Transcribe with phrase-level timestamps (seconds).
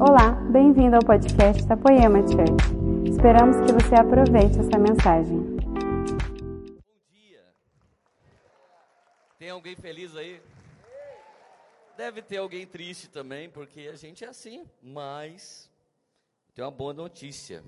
[0.00, 3.10] Olá, bem-vindo ao podcast da Poema Church.
[3.10, 5.40] Esperamos que você aproveite essa mensagem.
[5.40, 7.44] Bom dia.
[9.40, 10.40] Tem alguém feliz aí?
[11.96, 14.64] Deve ter alguém triste também, porque a gente é assim.
[14.80, 15.68] Mas
[16.54, 17.64] tem uma boa notícia.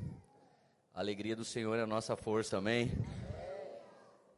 [0.95, 2.93] A alegria do Senhor é a nossa força, amém?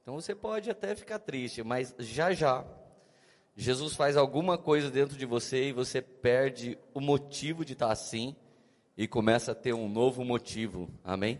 [0.00, 2.64] Então você pode até ficar triste, mas já já
[3.56, 8.34] Jesus faz alguma coisa dentro de você e você perde o motivo de estar assim
[8.96, 10.88] e começa a ter um novo motivo.
[11.04, 11.38] Amém?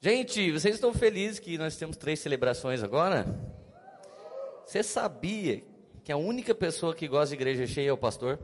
[0.00, 3.26] Gente, vocês estão felizes que nós temos três celebrações agora?
[4.64, 5.62] Você sabia
[6.04, 8.38] que a única pessoa que gosta de igreja cheia é o pastor?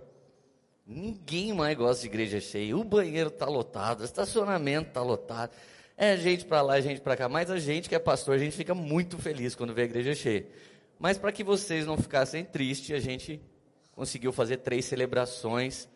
[0.86, 2.76] Ninguém mais gosta de igreja cheia.
[2.76, 5.52] O banheiro está lotado, o estacionamento está lotado.
[5.96, 7.28] É gente para lá, é gente para cá.
[7.28, 10.14] Mas a gente que é pastor, a gente fica muito feliz quando vê a igreja
[10.14, 10.46] cheia.
[10.98, 13.40] Mas para que vocês não ficassem tristes, a gente
[13.92, 15.88] conseguiu fazer três celebrações.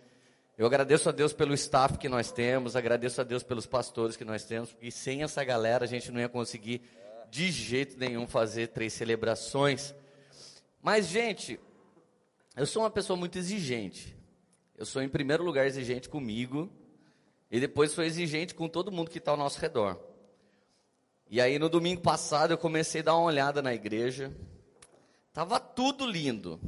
[0.56, 4.24] Eu agradeço a Deus pelo staff que nós temos, agradeço a Deus pelos pastores que
[4.24, 6.82] nós temos, porque sem essa galera a gente não ia conseguir
[7.30, 9.94] de jeito nenhum fazer três celebrações.
[10.82, 11.58] Mas, gente,
[12.56, 14.16] eu sou uma pessoa muito exigente.
[14.76, 16.70] Eu sou, em primeiro lugar, exigente comigo,
[17.50, 19.98] e depois sou exigente com todo mundo que está ao nosso redor.
[21.28, 24.34] E aí, no domingo passado, eu comecei a dar uma olhada na igreja,
[25.32, 26.60] Tava tudo lindo.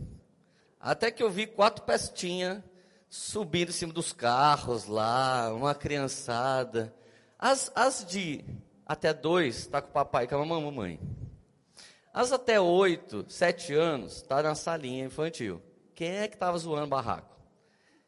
[0.78, 2.62] Até que eu vi quatro pestinhas
[3.08, 6.94] subindo em cima dos carros lá, uma criançada.
[7.38, 8.44] As, as de
[8.86, 10.98] até dois, tá com o papai com a mamãe.
[12.12, 15.62] As até oito, sete anos, tá na salinha infantil.
[15.94, 17.36] Quem é que estava zoando barraco?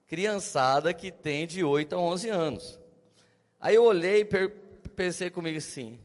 [0.06, 2.80] Criançada que tem de 8 a 11 anos.
[3.58, 4.48] Aí eu olhei e
[4.91, 5.98] pensei comigo assim: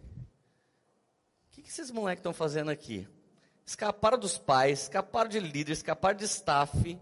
[1.48, 3.08] o que, que esses moleques estão fazendo aqui?
[3.70, 7.00] Escaparam dos pais, escaparam de líderes, escaparam de staff.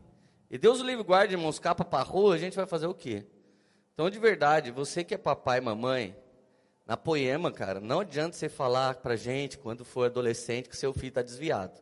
[0.52, 2.94] E Deus o livre guarde, irmãos, escapa para a rua, a gente vai fazer o
[2.94, 3.26] quê?
[3.94, 6.14] Então, de verdade, você que é papai e mamãe,
[6.86, 11.08] na poema, cara, não adianta você falar para gente, quando for adolescente, que seu filho
[11.08, 11.80] está desviado.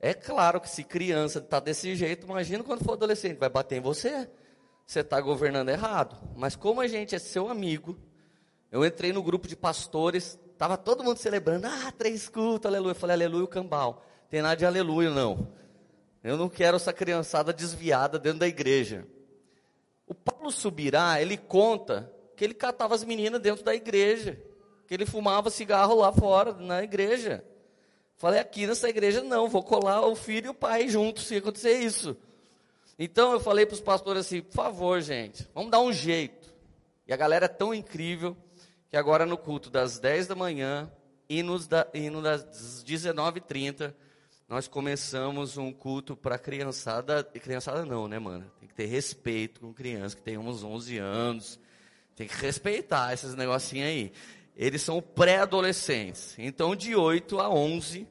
[0.00, 3.80] É claro que se criança está desse jeito, imagina quando for adolescente, vai bater em
[3.80, 4.28] você.
[4.84, 6.18] Você está governando errado.
[6.36, 7.96] Mas como a gente é seu amigo,
[8.70, 12.90] eu entrei no grupo de pastores, estava todo mundo celebrando, ah, três cultos, aleluia.
[12.90, 14.02] Eu falei, aleluia, o cambal.
[14.28, 15.48] Tem nada de aleluia, não.
[16.22, 19.06] Eu não quero essa criançada desviada dentro da igreja.
[20.06, 24.40] O Paulo Subirá, ele conta que ele catava as meninas dentro da igreja,
[24.86, 27.44] que ele fumava cigarro lá fora, na igreja.
[28.16, 31.78] Falei, aqui nessa igreja não, vou colar o filho e o pai juntos se acontecer
[31.80, 32.16] isso.
[32.98, 36.54] Então eu falei para os pastores assim, por favor, gente, vamos dar um jeito.
[37.06, 38.36] E a galera é tão incrível
[38.88, 40.90] que agora no culto das 10 da manhã
[41.28, 43.92] e, nos da, e no das 19h30,
[44.54, 48.48] nós começamos um culto para criançada, criançada não, né, mano?
[48.60, 51.58] Tem que ter respeito com crianças que tem uns 11 anos,
[52.14, 54.12] tem que respeitar esses negocinhos aí.
[54.56, 58.06] Eles são pré-adolescentes, então de 8 a 11,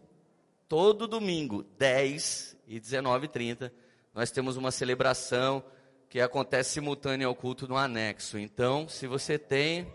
[0.68, 3.74] todo domingo, 10 e 19 e 30,
[4.14, 5.64] nós temos uma celebração
[6.10, 8.38] que acontece simultânea ao culto no anexo.
[8.38, 9.88] Então, se você tem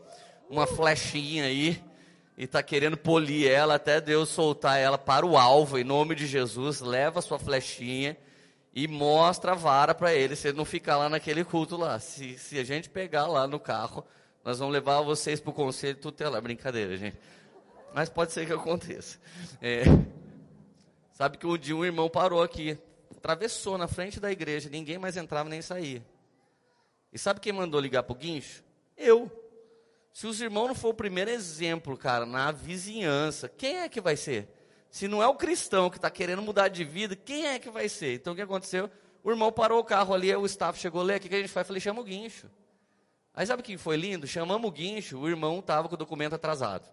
[0.49, 1.85] uma flechinha aí,
[2.39, 6.25] e está querendo polir ela até Deus soltar ela para o alvo, em nome de
[6.25, 8.17] Jesus, leva sua flechinha
[8.73, 11.99] e mostra a vara para ele, se ele não ficar lá naquele culto lá.
[11.99, 14.07] Se, se a gente pegar lá no carro,
[14.45, 16.41] nós vamos levar vocês para o conselho tutelar.
[16.41, 17.19] Brincadeira, gente.
[17.93, 19.19] Mas pode ser que aconteça.
[19.61, 19.83] É,
[21.15, 22.79] sabe que um dia um irmão parou aqui,
[23.17, 26.07] atravessou na frente da igreja, ninguém mais entrava nem saía.
[27.13, 28.63] E sabe quem mandou ligar para o guincho?
[28.97, 29.48] Eu.
[30.13, 34.17] Se os irmãos não for o primeiro exemplo, cara, na vizinhança, quem é que vai
[34.17, 34.49] ser?
[34.91, 37.89] Se não é o cristão que está querendo mudar de vida, quem é que vai
[37.89, 38.15] ser?
[38.15, 38.91] Então o que aconteceu?
[39.23, 41.67] O irmão parou o carro ali, o staff chegou ali, o que a gente faz?
[41.67, 42.51] Falei, chama o guincho.
[43.35, 44.27] Aí sabe o que foi lindo?
[44.27, 46.89] Chamamos o guincho, o irmão estava com o documento atrasado.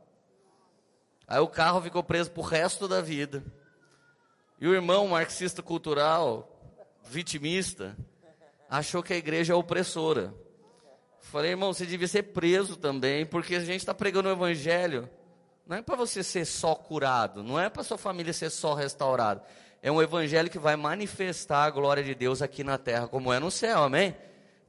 [1.27, 3.43] Aí o carro ficou preso pro resto da vida.
[4.59, 6.51] E o irmão marxista cultural,
[7.03, 7.97] vitimista,
[8.69, 10.33] achou que a igreja é opressora.
[11.31, 15.09] Falei, irmão, você devia ser preso também, porque a gente está pregando o evangelho.
[15.65, 19.43] Não é para você ser só curado, não é para sua família ser só restaurada.
[19.81, 23.39] É um evangelho que vai manifestar a glória de Deus aqui na terra, como é
[23.39, 24.15] no céu, amém?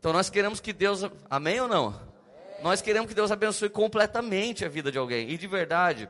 [0.00, 1.88] Então nós queremos que Deus, amém ou não?
[1.88, 2.62] Amém.
[2.62, 5.30] Nós queremos que Deus abençoe completamente a vida de alguém.
[5.30, 6.08] E de verdade,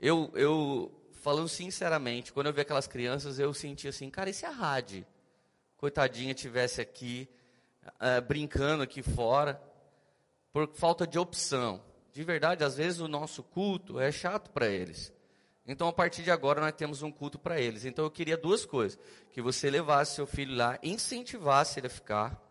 [0.00, 4.46] eu, eu falando sinceramente, quando eu vi aquelas crianças, eu senti assim, cara, e se
[4.46, 5.04] a Rádio,
[5.76, 7.28] coitadinha, tivesse aqui,
[7.96, 9.60] uh, brincando aqui fora,
[10.52, 11.82] por falta de opção.
[12.12, 15.12] De verdade, às vezes o nosso culto é chato para eles.
[15.66, 17.84] Então, a partir de agora, nós temos um culto para eles.
[17.84, 18.98] Então, eu queria duas coisas:
[19.30, 22.49] que você levasse seu filho lá, incentivasse ele a ficar,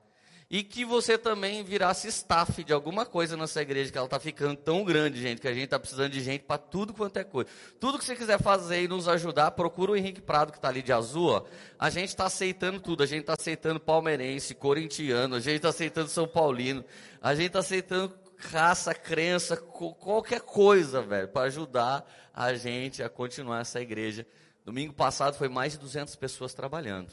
[0.50, 4.56] e que você também virasse staff de alguma coisa nessa igreja, que ela está ficando
[4.56, 7.48] tão grande, gente, que a gente está precisando de gente para tudo quanto é coisa.
[7.80, 10.82] Tudo que você quiser fazer e nos ajudar, procura o Henrique Prado, que está ali
[10.82, 11.28] de azul.
[11.28, 11.44] Ó.
[11.78, 13.04] A gente está aceitando tudo.
[13.04, 16.84] A gente está aceitando palmeirense, corintiano, a gente está aceitando São Paulino,
[17.22, 23.62] a gente está aceitando raça, crença, qualquer coisa, velho, para ajudar a gente a continuar
[23.62, 24.26] essa igreja.
[24.66, 27.12] Domingo passado foi mais de 200 pessoas trabalhando.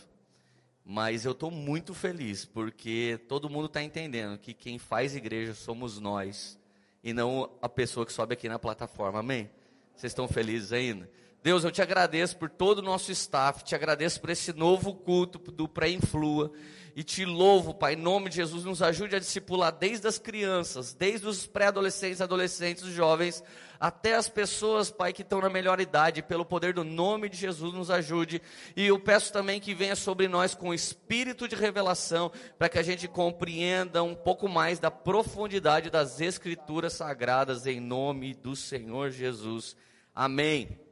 [0.89, 5.99] Mas eu estou muito feliz, porque todo mundo está entendendo que quem faz igreja somos
[5.99, 6.57] nós,
[7.03, 9.19] e não a pessoa que sobe aqui na plataforma.
[9.19, 9.51] Amém?
[9.97, 11.11] Vocês estão felizes ainda?
[11.43, 15.39] Deus, eu te agradeço por todo o nosso staff, te agradeço por esse novo culto
[15.51, 16.53] do pré-influa.
[16.97, 20.95] E te louvo, Pai, em nome de Jesus, nos ajude a discipular desde as crianças,
[20.95, 23.45] desde os pré-adolescentes, adolescentes, jovens,
[23.79, 27.75] até as pessoas, Pai, que estão na melhor idade, pelo poder do nome de Jesus,
[27.75, 28.41] nos ajude.
[28.75, 32.83] E eu peço também que venha sobre nós com espírito de revelação, para que a
[32.83, 39.77] gente compreenda um pouco mais da profundidade das Escrituras sagradas, em nome do Senhor Jesus.
[40.15, 40.86] Amém.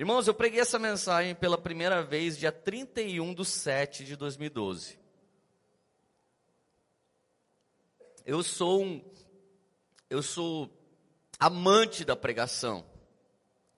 [0.00, 4.98] Irmãos, eu preguei essa mensagem pela primeira vez dia 31 de 7 de 2012.
[8.24, 9.04] Eu sou um
[10.08, 10.70] eu sou
[11.38, 12.82] amante da pregação.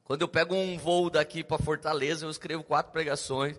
[0.05, 3.59] Quando eu pego um voo daqui para Fortaleza, eu escrevo quatro pregações.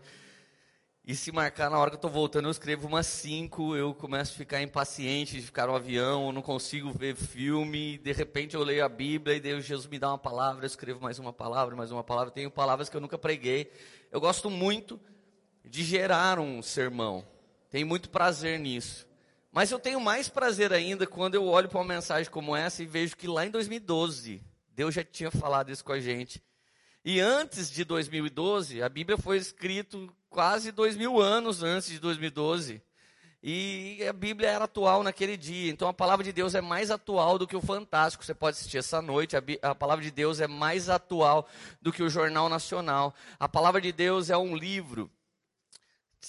[1.05, 4.31] E se marcar na hora que eu estou voltando, eu escrevo umas cinco, eu começo
[4.31, 8.63] a ficar impaciente de ficar no avião, eu não consigo ver filme, de repente eu
[8.63, 11.75] leio a Bíblia e Deus Jesus me dá uma palavra, eu escrevo mais uma palavra,
[11.75, 13.69] mais uma palavra, tenho palavras que eu nunca preguei.
[14.09, 14.97] Eu gosto muito
[15.65, 17.27] de gerar um sermão,
[17.69, 19.05] tenho muito prazer nisso.
[19.51, 22.85] Mas eu tenho mais prazer ainda quando eu olho para uma mensagem como essa e
[22.85, 24.41] vejo que lá em 2012,
[24.73, 26.41] Deus já tinha falado isso com a gente.
[27.05, 29.97] E antes de 2012, a Bíblia foi escrita
[30.29, 32.81] quase dois mil anos antes de 2012.
[33.45, 35.69] E a Bíblia era atual naquele dia.
[35.69, 38.23] Então a palavra de Deus é mais atual do que o Fantástico.
[38.23, 39.35] Você pode assistir essa noite.
[39.61, 41.45] A, palavra de Deus é mais atual
[41.81, 43.13] do que o Jornal Nacional.
[43.37, 45.11] A palavra de Deus é um livro.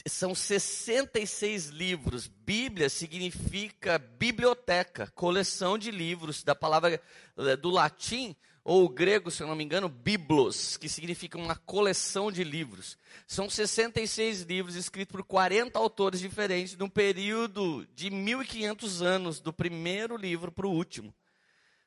[0.08, 2.26] São 66 livros.
[2.26, 6.42] Bíblia significa biblioteca, coleção de livros.
[6.42, 7.00] Da palavra
[7.36, 11.54] eh, do latim ou o grego, se eu não me engano, biblos, que significa uma
[11.54, 12.96] coleção de livros.
[13.26, 20.16] São 66 livros escritos por 40 autores diferentes, num período de 1500 anos, do primeiro
[20.16, 21.14] livro para o último.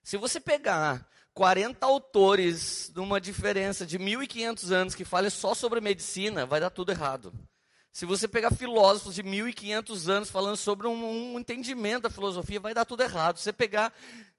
[0.03, 6.45] Se você pegar 40 autores numa diferença de 1500 anos que falem só sobre medicina,
[6.45, 7.33] vai dar tudo errado.
[7.91, 12.71] Se você pegar filósofos de 1500 anos falando sobre um, um entendimento da filosofia, vai
[12.71, 13.38] dar tudo errado.
[13.38, 13.91] Se você pegar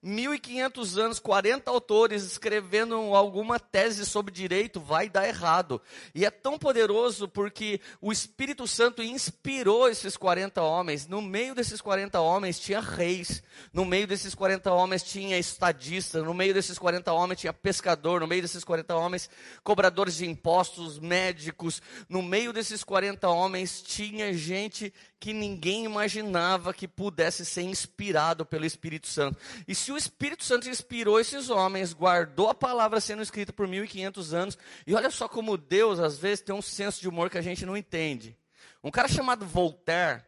[0.05, 5.83] 1.500 anos, 40 autores escrevendo alguma tese sobre direito, vai dar errado.
[6.15, 11.09] E é tão poderoso porque o Espírito Santo inspirou esses 40 homens.
[11.09, 13.43] No meio desses 40 homens tinha reis,
[13.73, 18.27] no meio desses 40 homens tinha estadista, no meio desses 40 homens tinha pescador, no
[18.29, 19.29] meio desses 40 homens
[19.65, 26.87] cobradores de impostos, médicos, no meio desses 40 homens tinha gente que ninguém imaginava que
[26.87, 29.39] pudesse ser inspirado pelo Espírito Santo.
[29.67, 34.35] E se o Espírito Santo inspirou esses homens, guardou a palavra sendo escrita por 1500
[34.35, 37.43] anos, e olha só como Deus às vezes tem um senso de humor que a
[37.43, 38.37] gente não entende.
[38.85, 40.23] Um cara chamado Voltaire,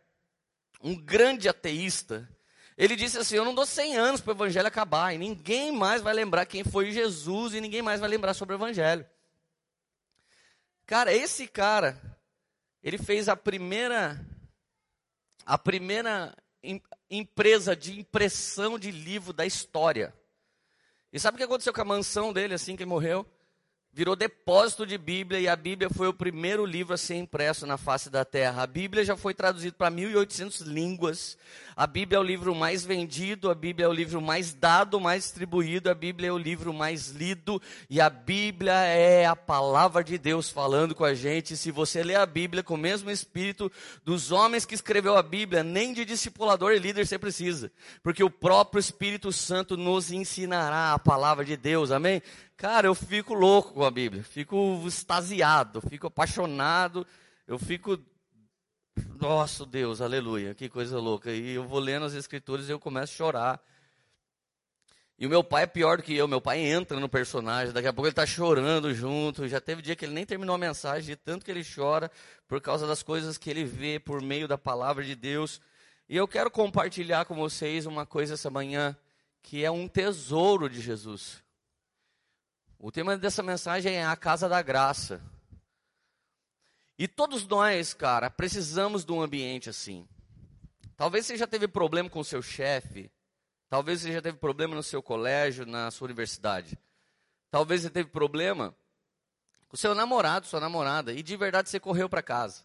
[0.83, 2.27] um grande ateísta,
[2.75, 6.01] ele disse assim: Eu não dou 100 anos para o evangelho acabar, e ninguém mais
[6.01, 9.05] vai lembrar quem foi Jesus, e ninguém mais vai lembrar sobre o evangelho.
[10.87, 12.01] Cara, esse cara,
[12.83, 14.19] ele fez a primeira
[15.45, 16.35] a primeira
[17.11, 20.15] empresa de impressão de livro da história.
[21.13, 23.27] E sabe o que aconteceu com a mansão dele assim que morreu?
[23.93, 27.77] Virou depósito de Bíblia e a Bíblia foi o primeiro livro a ser impresso na
[27.77, 28.63] face da terra.
[28.63, 31.37] A Bíblia já foi traduzida para 1.800 línguas.
[31.77, 35.25] A Bíblia é o livro mais vendido, a Bíblia é o livro mais dado, mais
[35.25, 40.17] distribuído, a Bíblia é o livro mais lido e a Bíblia é a palavra de
[40.19, 41.57] Deus falando com a gente.
[41.57, 43.73] Se você lê a Bíblia com o mesmo espírito
[44.05, 48.31] dos homens que escreveu a Bíblia, nem de discipulador e líder você precisa, porque o
[48.31, 51.91] próprio Espírito Santo nos ensinará a palavra de Deus.
[51.91, 52.23] Amém?
[52.61, 57.07] Cara, eu fico louco com a Bíblia, fico extasiado, fico apaixonado,
[57.49, 57.99] eu fico.
[59.19, 61.33] Nossa Deus, aleluia, que coisa louca.
[61.33, 63.63] E eu vou lendo as escrituras e eu começo a chorar.
[65.19, 67.89] E o meu pai é pior do que eu, meu pai entra no personagem, daqui
[67.89, 69.49] a pouco ele está chorando junto.
[69.49, 72.11] Já teve dia que ele nem terminou a mensagem, de tanto que ele chora,
[72.47, 75.63] por causa das coisas que ele vê por meio da palavra de Deus.
[76.07, 78.95] E eu quero compartilhar com vocês uma coisa essa manhã,
[79.43, 81.43] que é um tesouro de Jesus.
[82.83, 85.21] O tema dessa mensagem é a casa da graça.
[86.99, 90.09] E todos nós, cara, precisamos de um ambiente assim.
[90.97, 93.13] Talvez você já teve problema com seu chefe.
[93.69, 96.79] Talvez você já teve problema no seu colégio, na sua universidade.
[97.51, 98.75] Talvez você teve problema
[99.69, 102.65] com seu namorado, sua namorada, e de verdade você correu para casa.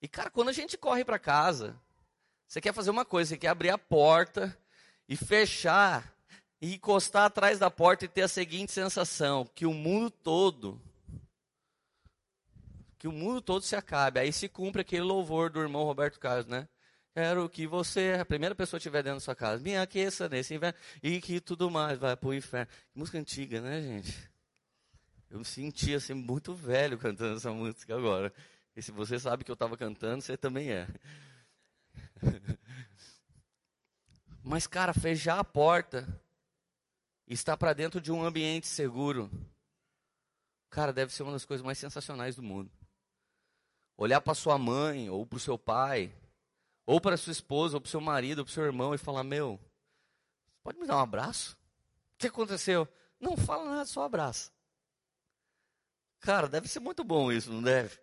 [0.00, 1.76] E cara, quando a gente corre para casa,
[2.46, 4.56] você quer fazer uma coisa, você quer abrir a porta
[5.08, 6.14] e fechar
[6.60, 10.80] e encostar atrás da porta e ter a seguinte sensação, que o mundo todo
[13.00, 14.20] que o mundo todo se acabe.
[14.20, 16.68] Aí se cumpre aquele louvor do irmão Roberto Carlos, né?
[17.14, 20.78] Quero que você, a primeira pessoa estiver dentro da sua casa, me aqueça nesse inverno
[21.02, 22.70] e que tudo mais vai para o inferno.
[22.94, 24.30] Música antiga, né, gente?
[25.30, 28.30] Eu me senti assim muito velho cantando essa música agora.
[28.76, 30.86] E se você sabe que eu estava cantando, você também é.
[34.44, 36.06] Mas, cara, fechar a porta
[37.34, 39.30] estar para dentro de um ambiente seguro,
[40.68, 42.70] cara, deve ser uma das coisas mais sensacionais do mundo.
[43.96, 46.12] Olhar para sua mãe, ou para o seu pai,
[46.84, 49.60] ou para sua esposa, ou para seu marido, ou para seu irmão e falar: Meu,
[50.62, 51.56] pode me dar um abraço?
[52.14, 52.88] O que aconteceu?
[53.20, 54.50] Não fala nada, só abraça.
[56.20, 57.98] Cara, deve ser muito bom isso, não deve?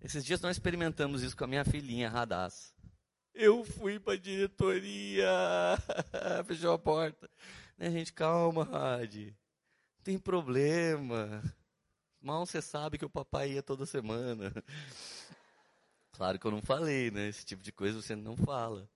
[0.00, 2.73] Esses dias nós experimentamos isso com a minha filhinha, Radaz.
[3.34, 5.28] Eu fui para a diretoria,
[6.46, 7.28] fechou a porta.
[7.76, 9.34] Né, gente, calma, Rad.
[10.04, 11.42] Tem problema.
[12.20, 14.52] Mal você sabe que o papai ia toda semana.
[16.12, 17.28] Claro que eu não falei, né?
[17.28, 18.88] Esse tipo de coisa você não fala.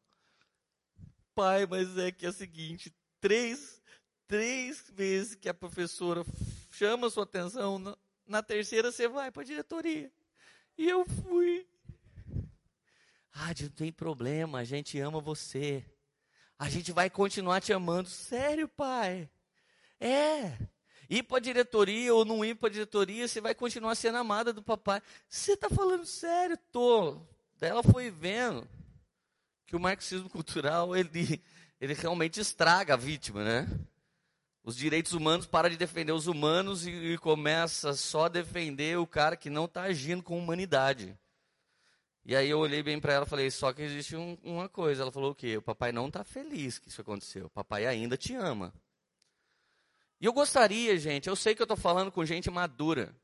[1.35, 3.83] Pai, mas é que é o seguinte, três,
[4.29, 6.25] três vezes que a professora
[6.71, 10.13] chama sua atenção, na, na terceira você vai para a diretoria.
[10.77, 11.67] E eu fui.
[13.41, 15.85] Ah, não tem problema, a gente ama você.
[16.59, 18.09] A gente vai continuar te amando.
[18.09, 19.31] Sério, pai?
[20.01, 20.59] É.
[21.09, 24.53] Ir para a diretoria ou não ir para a diretoria, você vai continuar sendo amada
[24.53, 25.01] do papai.
[25.29, 26.59] Você está falando sério?
[26.73, 27.21] Tô.
[27.61, 28.69] Daí ela foi vendo
[29.67, 31.41] que o marxismo cultural, ele,
[31.81, 33.69] ele realmente estraga a vítima, né?
[34.65, 39.07] Os direitos humanos para de defender os humanos e, e começa só a defender o
[39.07, 41.17] cara que não está agindo com humanidade.
[42.29, 45.01] E aí eu olhei bem para ela e falei, só que existe um, uma coisa.
[45.01, 45.57] Ela falou o quê?
[45.57, 47.47] O papai não está feliz que isso aconteceu.
[47.47, 48.71] O papai ainda te ama.
[50.21, 53.17] E eu gostaria, gente, eu sei que eu estou falando com gente madura.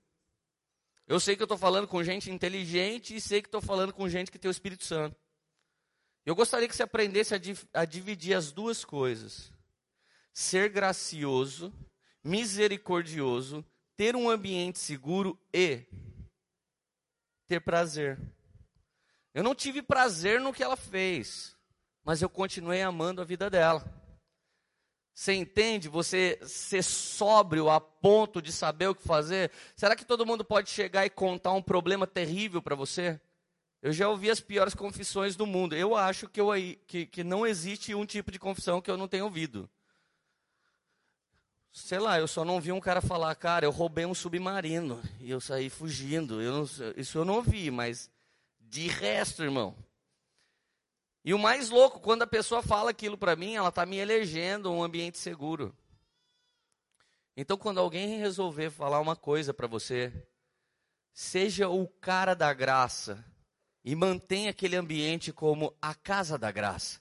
[1.06, 4.08] Eu sei que eu estou falando com gente inteligente e sei que estou falando com
[4.08, 5.14] gente que tem o Espírito Santo.
[6.24, 7.38] Eu gostaria que você aprendesse a,
[7.74, 9.52] a dividir as duas coisas
[10.32, 11.70] ser gracioso,
[12.24, 13.62] misericordioso,
[13.98, 15.84] ter um ambiente seguro e
[17.46, 18.18] ter prazer.
[19.34, 21.56] Eu não tive prazer no que ela fez,
[22.04, 23.84] mas eu continuei amando a vida dela.
[25.12, 25.88] Você entende?
[25.88, 29.50] Você ser sóbrio a ponto de saber o que fazer?
[29.76, 33.20] Será que todo mundo pode chegar e contar um problema terrível para você?
[33.82, 35.76] Eu já ouvi as piores confissões do mundo.
[35.76, 36.48] Eu acho que, eu,
[36.86, 39.68] que, que não existe um tipo de confissão que eu não tenha ouvido.
[41.70, 45.30] Sei lá, eu só não vi um cara falar, cara, eu roubei um submarino e
[45.30, 46.40] eu saí fugindo.
[46.40, 46.64] Eu não,
[46.96, 48.10] isso eu não ouvi, mas
[48.74, 49.72] de resto, irmão.
[51.24, 54.68] E o mais louco, quando a pessoa fala aquilo para mim, ela está me elegendo
[54.72, 55.72] um ambiente seguro.
[57.36, 60.12] Então, quando alguém resolver falar uma coisa para você,
[61.12, 63.24] seja o cara da graça
[63.84, 67.00] e mantenha aquele ambiente como a casa da graça,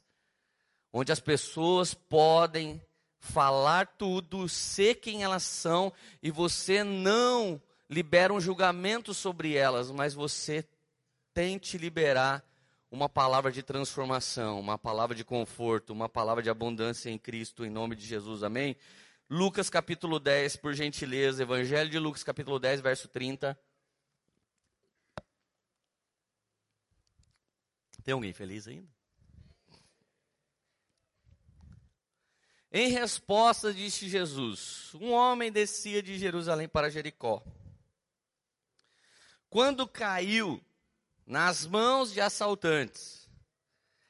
[0.92, 2.80] onde as pessoas podem
[3.20, 10.14] falar tudo, ser quem elas são, e você não libera um julgamento sobre elas, mas
[10.14, 10.64] você
[11.34, 12.44] tente liberar
[12.92, 17.70] uma palavra de transformação, uma palavra de conforto, uma palavra de abundância em Cristo, em
[17.70, 18.78] nome de Jesus, amém?
[19.30, 23.60] Lucas capítulo 10, por gentileza, Evangelho de Lucas capítulo 10, verso 30.
[28.04, 28.88] Tem alguém feliz ainda?
[32.72, 37.44] Em resposta, disse Jesus: Um homem descia de Jerusalém para Jericó.
[39.50, 40.64] Quando caiu
[41.26, 43.30] nas mãos de assaltantes,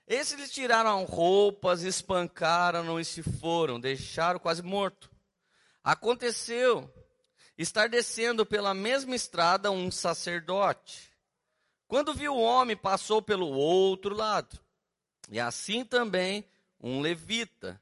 [0.08, 5.10] esses lhe tiraram roupas, espancaram-no e se foram, deixaram quase morto.
[5.84, 6.92] Aconteceu
[7.58, 11.12] estar descendo pela mesma estrada um sacerdote.
[11.88, 14.60] Quando viu o homem, passou pelo outro lado.
[15.30, 16.46] E assim também
[16.82, 17.80] um levita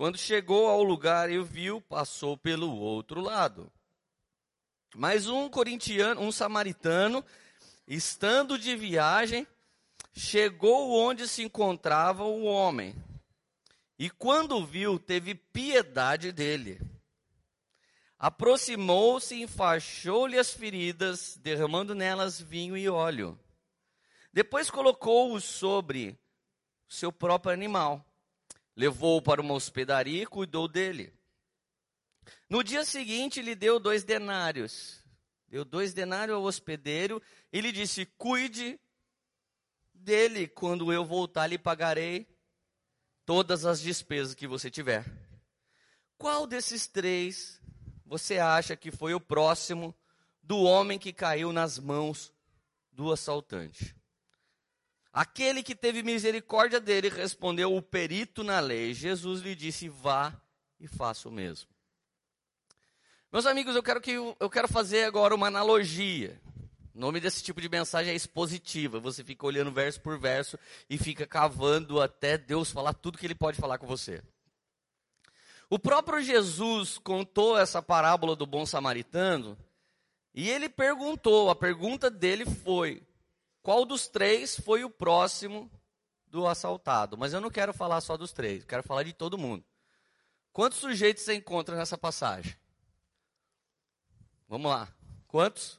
[0.00, 3.70] quando chegou ao lugar e o viu, passou pelo outro lado.
[4.96, 7.22] Mas um corintiano, um samaritano,
[7.90, 9.44] estando de viagem,
[10.12, 12.94] chegou onde se encontrava o homem.
[13.98, 16.80] E quando viu, teve piedade dele.
[18.16, 23.36] Aproximou-se e enfaixou-lhe as feridas, derramando nelas vinho e óleo.
[24.32, 26.16] Depois colocou-o sobre
[26.88, 28.06] seu próprio animal,
[28.76, 31.12] levou-o para uma hospedaria e cuidou dele.
[32.48, 34.99] No dia seguinte, lhe deu dois denários.
[35.50, 37.20] Deu dois denários ao hospedeiro
[37.52, 38.78] e lhe disse: Cuide
[39.92, 42.28] dele, quando eu voltar, lhe pagarei
[43.26, 45.04] todas as despesas que você tiver.
[46.16, 47.60] Qual desses três
[48.06, 49.92] você acha que foi o próximo
[50.40, 52.32] do homem que caiu nas mãos
[52.92, 53.96] do assaltante?
[55.12, 58.94] Aquele que teve misericórdia dele respondeu o perito na lei.
[58.94, 60.40] Jesus lhe disse: Vá
[60.78, 61.68] e faça o mesmo.
[63.32, 66.40] Meus amigos, eu quero que eu quero fazer agora uma analogia.
[66.92, 68.98] O nome desse tipo de mensagem é expositiva.
[68.98, 70.58] Você fica olhando verso por verso
[70.88, 74.20] e fica cavando até Deus falar tudo que ele pode falar com você.
[75.68, 79.56] O próprio Jesus contou essa parábola do bom samaritano
[80.34, 83.00] e ele perguntou, a pergunta dele foi:
[83.62, 85.70] qual dos três foi o próximo
[86.26, 87.16] do assaltado?
[87.16, 89.64] Mas eu não quero falar só dos três, quero falar de todo mundo.
[90.52, 92.58] Quantos sujeitos você encontra nessa passagem?
[94.50, 94.88] Vamos lá.
[95.28, 95.78] Quantos?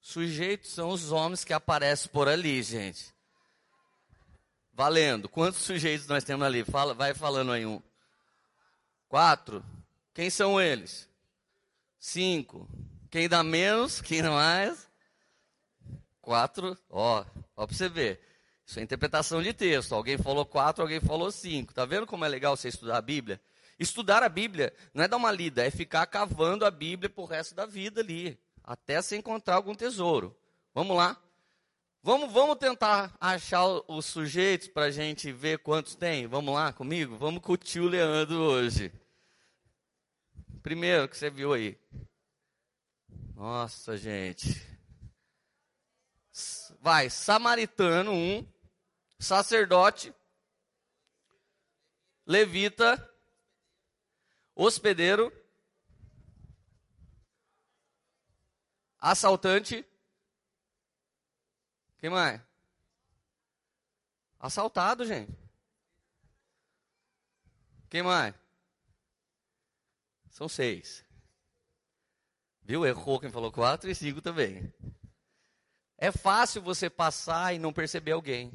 [0.00, 3.12] Sujeitos são os homens que aparecem por ali, gente.
[4.72, 5.28] Valendo.
[5.28, 6.64] Quantos sujeitos nós temos ali?
[6.64, 7.82] Fala, vai falando aí um.
[9.08, 9.64] Quatro.
[10.14, 11.08] Quem são eles?
[11.98, 12.68] Cinco.
[13.10, 14.00] Quem dá menos?
[14.00, 14.88] Quem dá mais?
[16.22, 16.78] Quatro.
[16.90, 17.24] Ó,
[17.56, 18.20] ó para você ver.
[18.64, 19.92] Isso é interpretação de texto.
[19.96, 21.74] Alguém falou quatro, alguém falou cinco.
[21.74, 23.40] Tá vendo como é legal você estudar a Bíblia?
[23.78, 27.54] Estudar a Bíblia não é dar uma lida, é ficar cavando a Bíblia pro resto
[27.54, 30.36] da vida ali, até se encontrar algum tesouro.
[30.72, 31.20] Vamos lá?
[32.02, 36.26] Vamos, vamos tentar achar os sujeitos para a gente ver quantos tem?
[36.26, 37.16] Vamos lá comigo?
[37.16, 38.92] Vamos com o tio Leandro hoje.
[40.62, 41.78] Primeiro que você viu aí.
[43.34, 44.62] Nossa, gente.
[46.80, 48.46] Vai, samaritano, um.
[49.18, 50.12] Sacerdote.
[52.26, 53.13] Levita.
[54.54, 55.32] Hospedeiro.
[58.98, 59.84] Assaltante
[62.04, 62.38] quem mais?
[64.38, 65.34] Assaltado, gente.
[67.88, 68.34] Quem mais?
[70.28, 71.02] São seis.
[72.60, 72.84] Viu?
[72.84, 74.70] Errou quem falou quatro e cinco também.
[75.96, 78.52] É fácil você passar e não perceber alguém.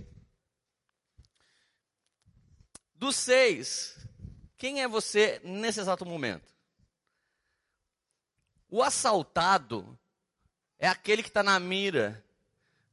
[2.93, 3.97] Dos seis,
[4.59, 6.53] quem é você nesse exato momento?
[8.69, 9.97] O assaltado
[10.77, 12.21] é aquele que está na mira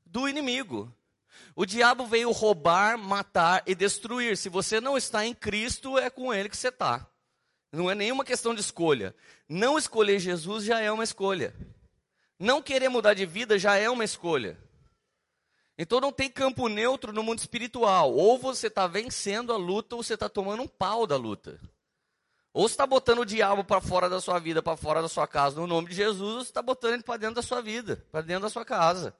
[0.04, 0.94] do inimigo.
[1.56, 4.36] O diabo veio roubar, matar e destruir.
[4.36, 7.04] Se você não está em Cristo, é com ele que você está.
[7.72, 9.12] Não é nenhuma questão de escolha.
[9.48, 11.52] Não escolher Jesus já é uma escolha.
[12.38, 14.56] Não querer mudar de vida já é uma escolha.
[15.78, 18.12] Então não tem campo neutro no mundo espiritual.
[18.12, 21.60] Ou você está vencendo a luta, ou você está tomando um pau da luta.
[22.52, 25.26] Ou você está botando o diabo para fora da sua vida, para fora da sua
[25.26, 28.04] casa, no nome de Jesus, ou você está botando ele para dentro da sua vida,
[28.10, 29.14] para dentro da sua casa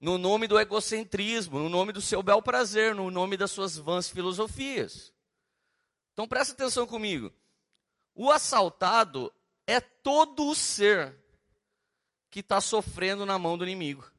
[0.00, 4.08] no nome do egocentrismo, no nome do seu bel prazer, no nome das suas vãs
[4.08, 5.12] filosofias.
[6.12, 7.30] Então presta atenção comigo.
[8.14, 9.32] O assaltado
[9.66, 11.14] é todo o ser
[12.30, 14.10] que está sofrendo na mão do inimigo.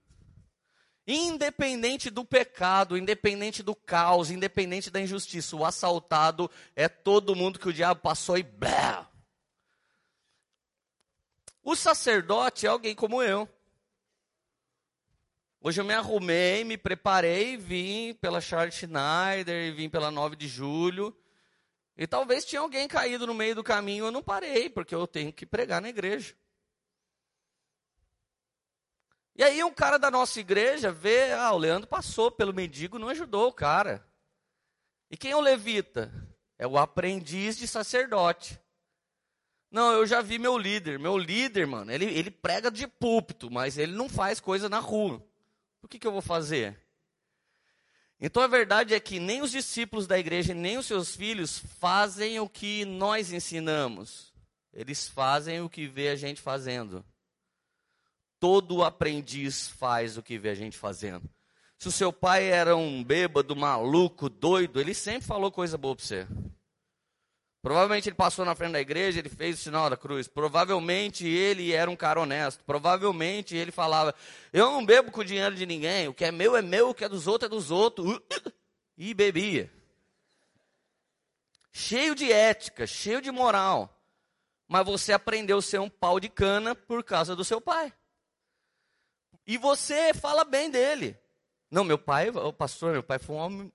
[1.08, 7.70] Independente do pecado, independente do caos, independente da injustiça, o assaltado é todo mundo que
[7.70, 9.10] o diabo passou e blá.
[11.64, 13.48] O sacerdote é alguém como eu
[15.64, 21.16] Hoje eu me arrumei, me preparei, vim pela Charles Schneider, vim pela 9 de julho.
[21.96, 25.32] E talvez tinha alguém caído no meio do caminho, eu não parei, porque eu tenho
[25.32, 26.34] que pregar na igreja.
[29.36, 33.10] E aí um cara da nossa igreja vê, ah, o Leandro passou pelo mendigo, não
[33.10, 34.06] ajudou o cara.
[35.10, 36.12] E quem é o levita?
[36.58, 38.60] É o aprendiz de sacerdote.
[39.72, 41.00] Não, eu já vi meu líder.
[41.00, 45.26] Meu líder, mano, ele, ele prega de púlpito, mas ele não faz coisa na rua.
[45.82, 46.78] O que, que eu vou fazer?
[48.20, 52.40] Então a verdade é que nem os discípulos da igreja, nem os seus filhos fazem
[52.40, 54.32] o que nós ensinamos.
[54.72, 57.04] Eles fazem o que vê a gente fazendo.
[58.42, 61.30] Todo aprendiz faz o que vê a gente fazendo.
[61.78, 66.04] Se o seu pai era um bêbado, maluco, doido, ele sempre falou coisa boa para
[66.04, 66.28] você.
[67.62, 70.28] Provavelmente ele passou na frente da igreja, ele fez o sinal da cruz.
[70.28, 72.64] Provavelmente ele era um cara honesto.
[72.64, 74.16] Provavelmente ele falava:
[74.52, 76.08] Eu não bebo com o dinheiro de ninguém.
[76.08, 78.20] O que é meu é meu, o que é dos outros é dos outros.
[78.98, 79.72] E bebia.
[81.72, 83.96] Cheio de ética, cheio de moral.
[84.68, 87.94] Mas você aprendeu a ser um pau de cana por causa do seu pai.
[89.52, 91.20] E você fala bem dele.
[91.70, 93.74] Não, meu pai, o pastor, meu pai foi um homem.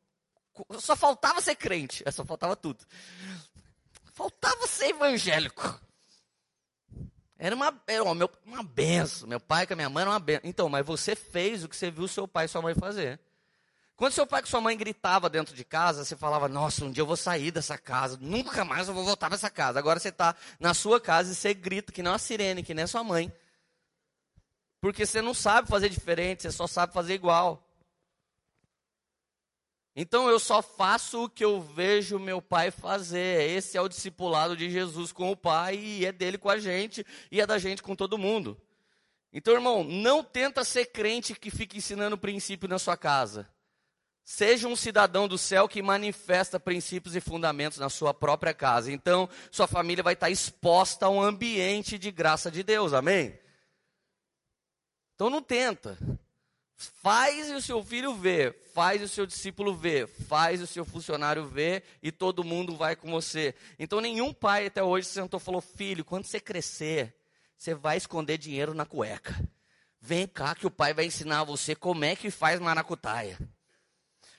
[0.79, 2.83] Só faltava ser crente, é, só faltava tudo.
[4.15, 5.79] Faltava ser evangélico.
[7.37, 9.29] Era uma, era uma, uma benção.
[9.29, 10.49] Meu pai com a minha mãe era uma benção.
[10.49, 13.21] Então, mas você fez o que você viu seu pai e sua mãe fazer.
[13.97, 17.03] Quando seu pai com sua mãe gritava dentro de casa, você falava, nossa, um dia
[17.03, 19.79] eu vou sair dessa casa, nunca mais eu vou voltar para essa casa.
[19.79, 22.85] Agora você está na sua casa e você grita que nem uma sirene, que nem
[22.85, 23.31] a sua mãe.
[24.81, 27.63] Porque você não sabe fazer diferente, você só sabe fazer igual.
[29.99, 33.49] Então eu só faço o que eu vejo meu pai fazer.
[33.49, 37.05] Esse é o discipulado de Jesus com o pai e é dele com a gente
[37.31, 38.61] e é da gente com todo mundo.
[39.33, 43.49] Então, irmão, não tenta ser crente que fica ensinando princípio na sua casa.
[44.25, 48.91] Seja um cidadão do céu que manifesta princípios e fundamentos na sua própria casa.
[48.91, 52.93] Então, sua família vai estar exposta a um ambiente de graça de Deus.
[52.93, 53.39] Amém?
[55.17, 55.99] Então não tenta.
[56.77, 61.83] Faz o seu filho vê, faz o seu discípulo vê, faz o seu funcionário vê
[62.03, 63.55] e todo mundo vai com você.
[63.79, 67.17] Então nenhum pai até hoje se sentou e falou: Filho, quando você crescer,
[67.57, 69.35] você vai esconder dinheiro na cueca.
[70.03, 73.39] Vem cá que o pai vai ensinar você como é que faz maracutaia.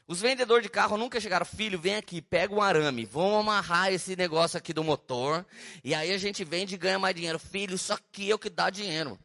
[0.08, 4.16] Os vendedores de carro nunca chegaram, filho, vem aqui, pega um arame, vamos amarrar esse
[4.16, 5.46] negócio aqui do motor,
[5.84, 7.40] e aí a gente vende e ganha mais dinheiro.
[7.40, 9.20] Filho, isso aqui é o que dá dinheiro.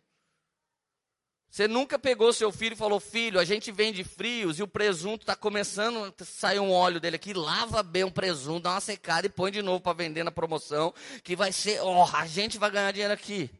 [1.52, 5.24] Você nunca pegou seu filho e falou, filho, a gente vende frios e o presunto
[5.24, 9.26] está começando a sair um óleo dele aqui, lava bem o presunto, dá uma secada
[9.26, 12.56] e põe de novo para vender na promoção, que vai ser, ó, oh, a gente
[12.56, 13.50] vai ganhar dinheiro aqui.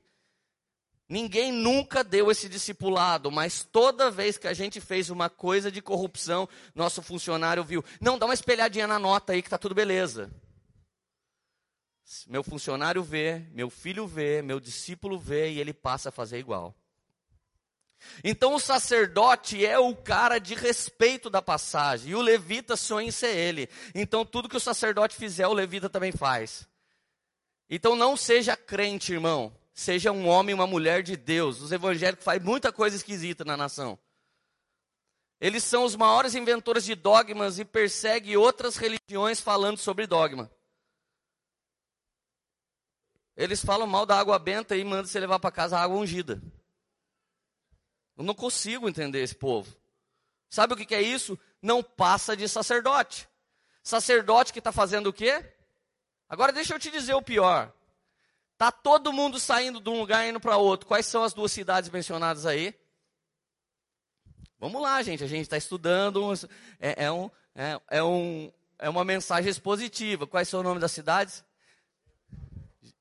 [1.07, 5.83] Ninguém nunca deu esse discipulado, mas toda vez que a gente fez uma coisa de
[5.83, 7.85] corrupção, nosso funcionário viu.
[8.01, 10.31] Não, dá uma espelhadinha na nota aí que está tudo beleza.
[12.27, 16.75] Meu funcionário vê, meu filho vê, meu discípulo vê e ele passa a fazer igual.
[18.23, 23.13] Então o sacerdote é o cara de respeito da passagem, e o levita sonha em
[23.13, 23.69] ser ele.
[23.95, 26.69] Então tudo que o sacerdote fizer, o levita também faz.
[27.69, 31.61] Então não seja crente, irmão seja um homem, uma mulher de Deus.
[31.61, 33.99] Os evangélicos fazem muita coisa esquisita na nação.
[35.41, 40.51] Eles são os maiores inventores de dogmas e perseguem outras religiões falando sobre dogma.
[43.37, 46.41] Eles falam mal da água benta e mandam você levar para casa a água ungida.
[48.23, 49.77] Eu não consigo entender esse povo.
[50.49, 51.37] Sabe o que, é isso?
[51.61, 53.29] Não passa de sacerdote.
[53.83, 55.45] Sacerdote que está fazendo o quê?
[56.29, 57.73] Agora deixa eu te dizer o pior.
[58.57, 60.87] Tá todo mundo saindo de um lugar e indo para outro.
[60.87, 62.73] Quais são as duas cidades mencionadas aí?
[64.57, 65.25] Vamos lá, gente.
[65.25, 66.33] A gente está estudando.
[66.79, 70.29] É, é, um, é, é, um, é uma mensagem expositiva.
[70.29, 71.43] Quais são o nome das cidades?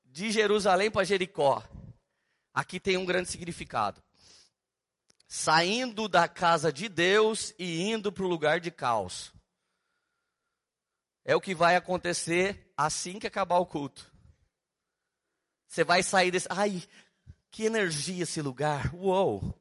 [0.04, 1.64] De Jerusalém para Jericó.
[2.52, 4.02] Aqui tem um grande significado.
[5.34, 9.32] Saindo da casa de Deus e indo para o lugar de caos.
[11.24, 14.12] É o que vai acontecer assim que acabar o culto.
[15.66, 16.50] Você vai sair desse.
[16.50, 16.84] Ai,
[17.50, 18.94] que energia esse lugar.
[18.94, 19.58] Uou!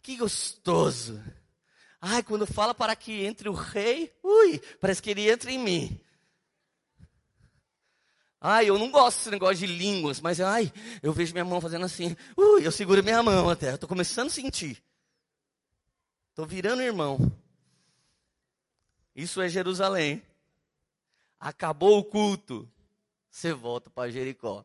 [0.00, 1.22] Que gostoso.
[2.00, 6.00] Ai, quando fala para que entre o rei, ui, parece que ele entra em mim.
[8.46, 10.70] Ai, eu não gosto desse negócio de línguas, mas ai,
[11.02, 12.14] eu vejo minha mão fazendo assim.
[12.36, 13.72] Ui, eu seguro minha mão até.
[13.72, 14.84] Estou começando a sentir.
[16.28, 17.18] Estou virando irmão.
[19.16, 20.22] Isso é Jerusalém.
[21.40, 22.70] Acabou o culto.
[23.30, 24.62] Você volta para Jericó.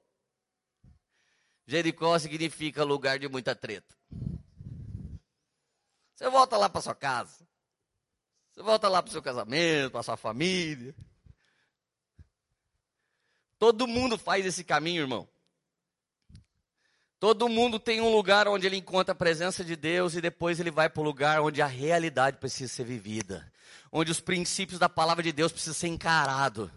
[1.66, 3.96] Jericó significa lugar de muita treta.
[6.16, 7.48] Você volta lá para sua casa.
[8.52, 10.94] Você volta lá para o seu casamento, para sua família.
[13.60, 15.28] Todo mundo faz esse caminho, irmão.
[17.20, 20.72] Todo mundo tem um lugar onde ele encontra a presença de Deus e depois ele
[20.72, 23.52] vai para o lugar onde a realidade precisa ser vivida,
[23.92, 26.72] onde os princípios da palavra de Deus precisam ser encarados.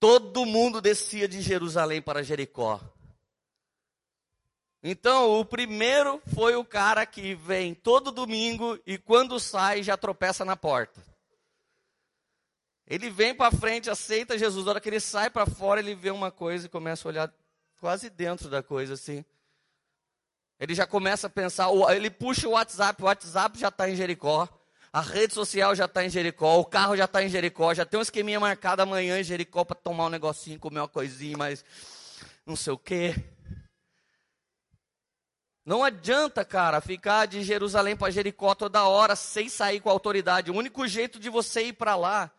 [0.00, 2.80] Todo mundo descia de Jerusalém para Jericó.
[4.82, 10.42] Então, o primeiro foi o cara que vem todo domingo e quando sai já tropeça
[10.42, 11.09] na porta.
[12.90, 14.64] Ele vem para frente, aceita Jesus.
[14.64, 17.32] Na hora que ele sai para fora, ele vê uma coisa e começa a olhar
[17.78, 19.24] quase dentro da coisa assim.
[20.58, 24.48] Ele já começa a pensar, ele puxa o WhatsApp, o WhatsApp já está em Jericó,
[24.92, 27.96] a rede social já está em Jericó, o carro já está em Jericó, já tem
[27.96, 31.64] um esqueminha marcado amanhã em Jericó para tomar um negocinho, comer uma coisinha, mas
[32.44, 33.14] não sei o quê.
[35.64, 40.50] Não adianta, cara, ficar de Jerusalém para Jericó toda hora sem sair com autoridade.
[40.50, 42.32] O único jeito de você ir para lá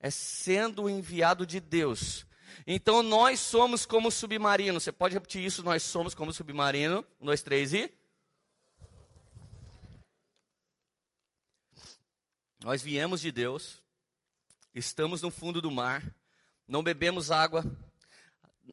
[0.00, 2.26] é sendo o enviado de Deus.
[2.66, 4.80] Então nós somos como submarino.
[4.80, 5.62] Você pode repetir isso?
[5.62, 7.04] Nós somos como submarino.
[7.20, 7.92] Um, dois, três e.
[12.62, 13.80] Nós viemos de Deus,
[14.74, 16.04] estamos no fundo do mar,
[16.66, 17.64] não bebemos água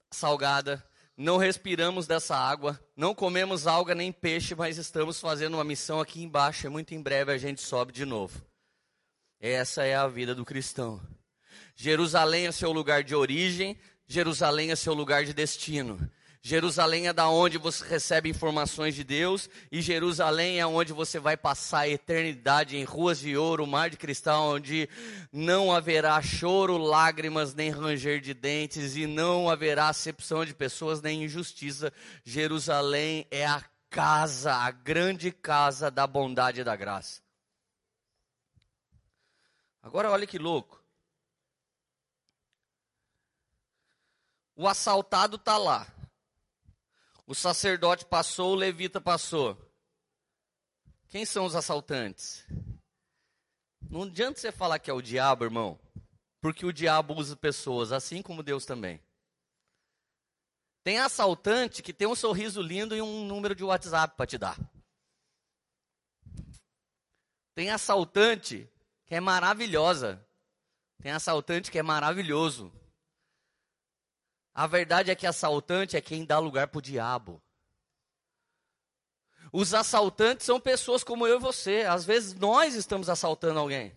[0.09, 0.83] salgada,
[1.15, 6.23] não respiramos dessa água, não comemos alga nem peixe, mas estamos fazendo uma missão aqui
[6.23, 8.43] embaixo e muito em breve a gente sobe de novo.
[9.39, 11.01] Essa é a vida do cristão.
[11.75, 15.99] Jerusalém é seu lugar de origem, Jerusalém é seu lugar de destino.
[16.47, 21.35] Jerusalém é da onde você recebe informações de Deus e Jerusalém é onde você vai
[21.35, 24.87] passar a eternidade em ruas de ouro, mar de cristal, onde
[25.33, 31.23] não haverá choro, lágrimas, nem ranger de dentes e não haverá acepção de pessoas nem
[31.23, 31.91] injustiça.
[32.23, 37.24] Jerusalém é a casa, a grande casa da bondade e da graça.
[39.85, 40.83] Agora olha que louco.
[44.55, 45.85] O assaltado está lá.
[47.27, 49.55] O sacerdote passou, o levita passou.
[51.07, 52.43] Quem são os assaltantes?
[53.87, 55.79] Não adianta você falar que é o diabo, irmão,
[56.41, 58.99] porque o diabo usa pessoas, assim como Deus também.
[60.83, 64.57] Tem assaltante que tem um sorriso lindo e um número de WhatsApp para te dar.
[67.53, 68.67] Tem assaltante
[69.05, 70.25] que é maravilhosa.
[71.01, 72.71] Tem assaltante que é maravilhoso.
[74.53, 77.41] A verdade é que assaltante é quem dá lugar para o diabo.
[79.51, 81.81] Os assaltantes são pessoas como eu e você.
[81.81, 83.95] Às vezes nós estamos assaltando alguém.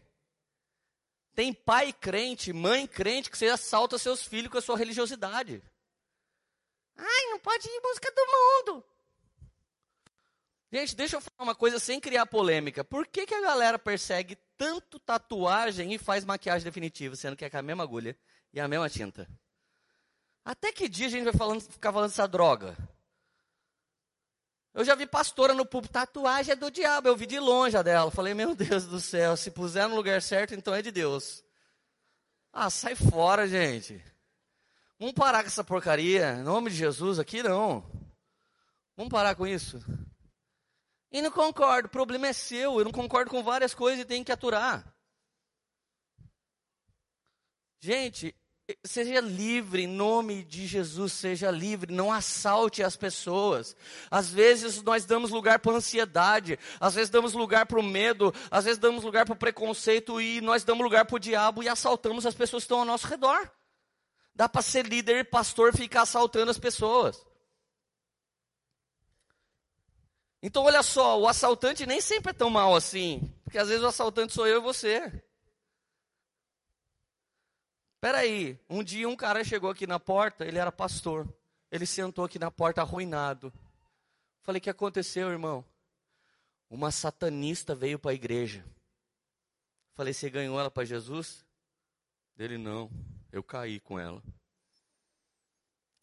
[1.34, 5.62] Tem pai crente, mãe crente que você assalta seus filhos com a sua religiosidade.
[6.96, 8.84] Ai, não pode ir em busca do mundo.
[10.72, 12.84] Gente, deixa eu falar uma coisa sem criar polêmica.
[12.84, 17.50] Por que, que a galera persegue tanto tatuagem e faz maquiagem definitiva, sendo que é
[17.50, 18.18] com a mesma agulha
[18.52, 19.26] e a mesma tinta?
[20.44, 22.76] Até que dia a gente vai falando, ficar falando dessa droga?
[24.74, 27.08] Eu já vi pastora no púlpito, tatuagem é do diabo.
[27.08, 28.10] Eu vi de longe a dela.
[28.10, 31.44] Falei, meu Deus do céu, se puser no lugar certo, então é de Deus.
[32.52, 34.02] Ah, sai fora, gente.
[34.98, 36.34] Vamos parar com essa porcaria.
[36.34, 37.84] Em nome de Jesus, aqui não.
[38.96, 39.80] Vamos parar com isso.
[41.10, 42.78] E não concordo, o problema é seu.
[42.78, 44.84] Eu não concordo com várias coisas e tenho que aturar.
[47.80, 48.34] Gente,
[48.84, 53.74] Seja livre, em nome de Jesus, seja livre, não assalte as pessoas.
[54.10, 58.66] Às vezes nós damos lugar para ansiedade, às vezes damos lugar para o medo, às
[58.66, 62.26] vezes damos lugar para o preconceito e nós damos lugar para o diabo e assaltamos
[62.26, 63.50] as pessoas que estão ao nosso redor.
[64.34, 67.24] Dá para ser líder e pastor ficar assaltando as pessoas.
[70.42, 73.88] Então olha só, o assaltante nem sempre é tão mal assim, porque às vezes o
[73.88, 75.22] assaltante sou eu e você.
[78.00, 81.28] Peraí, um dia um cara chegou aqui na porta, ele era pastor.
[81.70, 83.52] Ele sentou aqui na porta arruinado.
[84.42, 85.64] Falei, o que aconteceu, irmão?
[86.70, 88.64] Uma satanista veio para a igreja.
[89.94, 91.44] Falei, você ganhou ela para Jesus?
[92.36, 92.88] Dele, não,
[93.32, 94.22] eu caí com ela.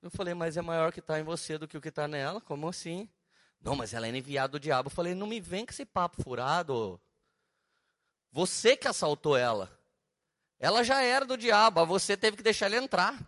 [0.02, 2.41] Eu falei, mas é maior que está em você do que o que está nela?
[2.41, 3.10] Como assim?
[3.65, 4.88] Não, mas ela é enviada do diabo.
[4.88, 7.01] Eu falei, não me vem com esse papo furado.
[8.32, 9.75] Você que assaltou ela.
[10.60, 13.19] Ela já era do diabo, você teve que deixar ele entrar.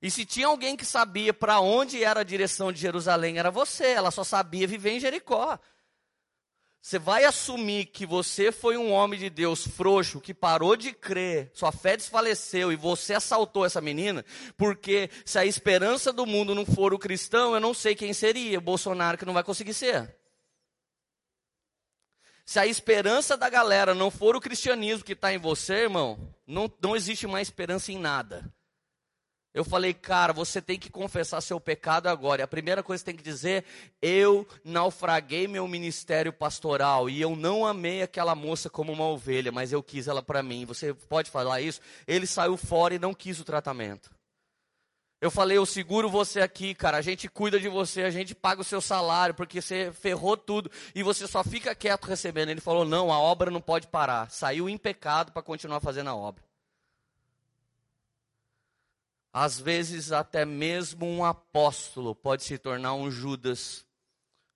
[0.00, 3.88] E se tinha alguém que sabia para onde era a direção de Jerusalém, era você.
[3.88, 5.58] Ela só sabia viver em Jericó.
[6.80, 11.50] Você vai assumir que você foi um homem de Deus frouxo, que parou de crer,
[11.52, 14.24] sua fé desfaleceu e você assaltou essa menina,
[14.56, 18.58] porque se a esperança do mundo não for o cristão, eu não sei quem seria.
[18.58, 20.16] O Bolsonaro que não vai conseguir ser.
[22.46, 26.72] Se a esperança da galera não for o cristianismo que está em você, irmão, não,
[26.80, 28.50] não existe mais esperança em nada.
[29.54, 32.42] Eu falei, cara, você tem que confessar seu pecado agora.
[32.42, 33.64] E a primeira coisa que você tem que dizer:
[34.00, 39.72] eu naufraguei meu ministério pastoral e eu não amei aquela moça como uma ovelha, mas
[39.72, 40.64] eu quis ela para mim.
[40.66, 41.80] Você pode falar isso?
[42.06, 44.10] Ele saiu fora e não quis o tratamento.
[45.20, 46.96] Eu falei, eu seguro você aqui, cara.
[46.96, 50.70] A gente cuida de você, a gente paga o seu salário, porque você ferrou tudo
[50.94, 52.50] e você só fica quieto recebendo.
[52.50, 54.30] Ele falou: não, a obra não pode parar.
[54.30, 56.47] Saiu em pecado para continuar fazendo a obra.
[59.32, 63.86] Às vezes, até mesmo um apóstolo pode se tornar um Judas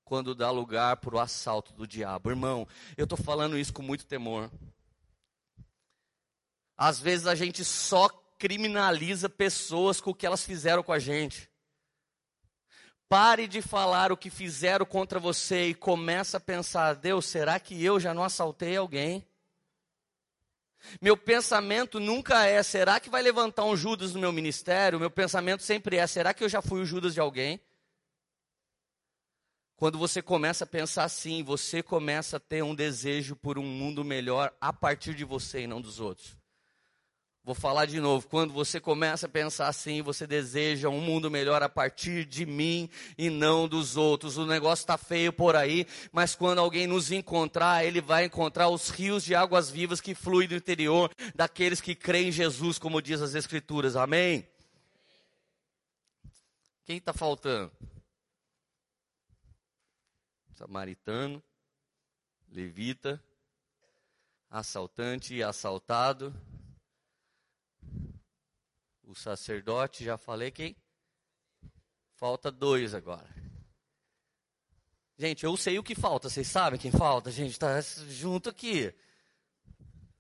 [0.04, 2.30] quando dá lugar para o assalto do diabo.
[2.30, 4.50] Irmão, eu estou falando isso com muito temor.
[6.76, 8.08] Às vezes a gente só
[8.38, 11.48] criminaliza pessoas com o que elas fizeram com a gente.
[13.08, 17.84] Pare de falar o que fizeram contra você e comece a pensar: Deus, será que
[17.84, 19.24] eu já não assaltei alguém?
[21.00, 25.00] Meu pensamento nunca é: será que vai levantar um Judas no meu ministério?
[25.00, 27.60] Meu pensamento sempre é: será que eu já fui o Judas de alguém?
[29.76, 34.04] Quando você começa a pensar assim, você começa a ter um desejo por um mundo
[34.04, 36.41] melhor a partir de você e não dos outros.
[37.44, 38.28] Vou falar de novo.
[38.28, 42.88] Quando você começa a pensar assim, você deseja um mundo melhor a partir de mim
[43.18, 44.36] e não dos outros.
[44.36, 48.90] O negócio está feio por aí, mas quando alguém nos encontrar, ele vai encontrar os
[48.90, 53.20] rios de águas vivas que fluem do interior daqueles que creem em Jesus, como diz
[53.20, 53.96] as Escrituras.
[53.96, 54.46] Amém?
[56.84, 57.72] Quem está faltando?
[60.54, 61.42] Samaritano,
[62.48, 63.20] levita,
[64.48, 66.32] assaltante e assaltado
[69.12, 70.74] o sacerdote, já falei quem?
[72.14, 73.28] Falta dois agora.
[75.18, 77.30] Gente, eu sei o que falta, vocês sabem quem falta?
[77.30, 78.92] Gente está junto aqui.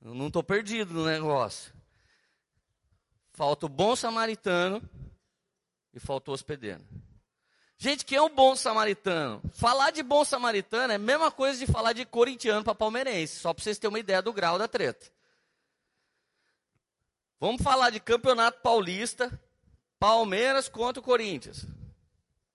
[0.00, 1.72] Eu não estou perdido no negócio.
[3.32, 4.82] Falta o bom samaritano
[5.94, 6.86] e falta o hospedeiro.
[7.78, 9.42] Gente, quem é o bom samaritano?
[9.54, 13.54] Falar de bom samaritano é a mesma coisa de falar de corintiano para palmeirense, só
[13.54, 15.10] para vocês terem uma ideia do grau da treta.
[17.42, 19.28] Vamos falar de campeonato paulista,
[19.98, 21.66] Palmeiras contra o Corinthians.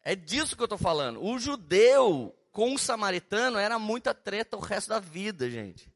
[0.02, 1.21] É disso que eu estou falando.
[1.21, 5.91] O judeu com o samaritano era muita treta o resto da vida, gente.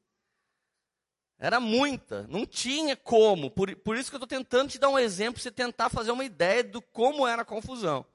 [1.39, 3.49] Era muita, não tinha como.
[3.49, 6.11] Por, por isso que eu estou tentando te dar um exemplo, para você tentar fazer
[6.11, 8.05] uma ideia do como era a confusão.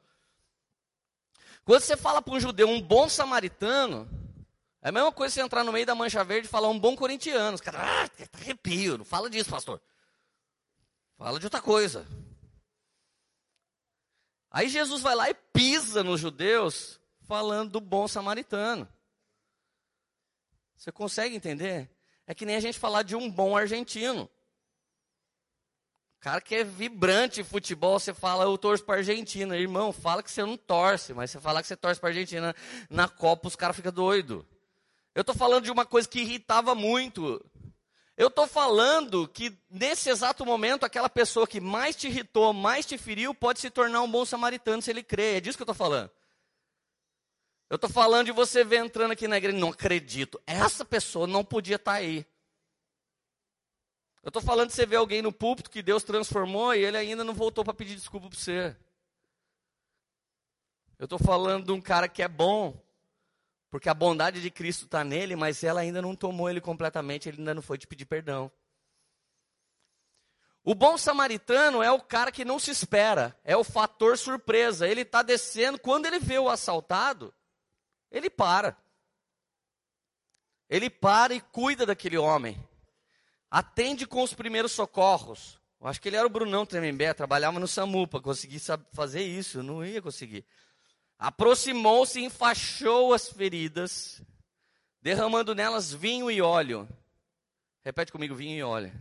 [1.65, 4.07] Quando você fala para um judeu um bom samaritano,
[4.83, 6.95] é a mesma coisa você entrar no meio da mancha verde e falar um bom
[6.95, 7.55] corintiano.
[7.55, 9.81] Os caras, ah, arrepio, não fala disso, pastor.
[11.27, 12.07] Fala de outra coisa.
[14.49, 18.89] Aí Jesus vai lá e pisa nos judeus, falando do bom samaritano.
[20.77, 21.91] Você consegue entender?
[22.29, 24.31] É que nem a gente falar de um bom argentino.
[26.21, 29.59] Cara que é vibrante em futebol, você fala, eu torço para Argentina.
[29.59, 32.55] Irmão, fala que você não torce, mas você fala que você torce para Argentina
[32.89, 34.45] na Copa, os caras ficam doidos.
[35.13, 37.45] Eu estou falando de uma coisa que irritava muito
[38.17, 42.97] eu estou falando que nesse exato momento, aquela pessoa que mais te irritou, mais te
[42.97, 45.37] feriu, pode se tornar um bom samaritano se ele crer.
[45.37, 46.11] É disso que eu estou falando.
[47.69, 50.41] Eu estou falando de você ver entrando aqui na igreja, não acredito.
[50.47, 52.25] Essa pessoa não podia estar tá aí.
[54.23, 57.23] Eu estou falando de você ver alguém no púlpito que Deus transformou e ele ainda
[57.23, 58.77] não voltou para pedir desculpa para você.
[60.99, 62.81] Eu estou falando de um cara que é bom,
[63.77, 67.41] porque a bondade de Cristo está nele, mas ela ainda não tomou ele completamente, ele
[67.41, 68.51] ainda não foi te pedir perdão.
[70.65, 74.89] O bom samaritano é o cara que não se espera, é o fator surpresa.
[74.89, 77.35] Ele está descendo, quando ele vê o assaltado,
[78.11, 78.75] ele para.
[80.71, 82.59] Ele para e cuida daquele homem.
[83.51, 85.61] Atende com os primeiros socorros.
[85.79, 88.59] Eu acho que ele era o Brunão Tremembé, trabalhava no SAMU para conseguir
[88.95, 90.47] fazer isso, não ia conseguir.
[91.19, 94.23] Aproximou-se e enfaixou as feridas,
[95.01, 96.89] derramando nelas vinho e óleo.
[97.83, 98.93] Repete comigo: vinho e óleo.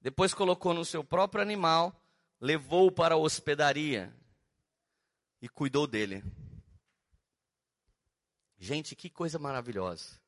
[0.00, 1.94] Depois colocou no seu próprio animal,
[2.40, 4.12] levou-o para a hospedaria
[5.40, 6.24] e cuidou dele.
[8.58, 10.20] Gente, que coisa maravilhosa.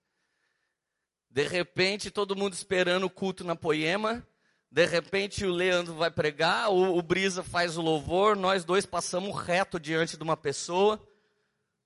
[1.30, 4.26] De repente, todo mundo esperando o culto na poema,
[4.74, 9.40] de repente o Leandro vai pregar, o, o Brisa faz o louvor, nós dois passamos
[9.40, 11.00] reto diante de uma pessoa.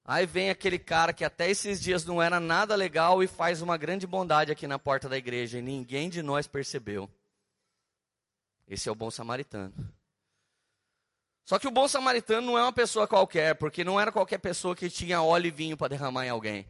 [0.07, 3.77] Aí vem aquele cara que até esses dias não era nada legal e faz uma
[3.77, 7.11] grande bondade aqui na porta da igreja e ninguém de nós percebeu.
[8.67, 9.75] Esse é o bom samaritano.
[11.45, 14.75] Só que o bom samaritano não é uma pessoa qualquer, porque não era qualquer pessoa
[14.75, 16.67] que tinha óleo e vinho para derramar em alguém.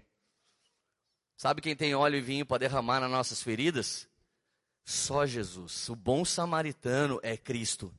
[1.36, 4.08] Sabe quem tem óleo e vinho para derramar nas nossas feridas?
[4.90, 5.90] Só Jesus.
[5.90, 7.92] O bom samaritano é Cristo.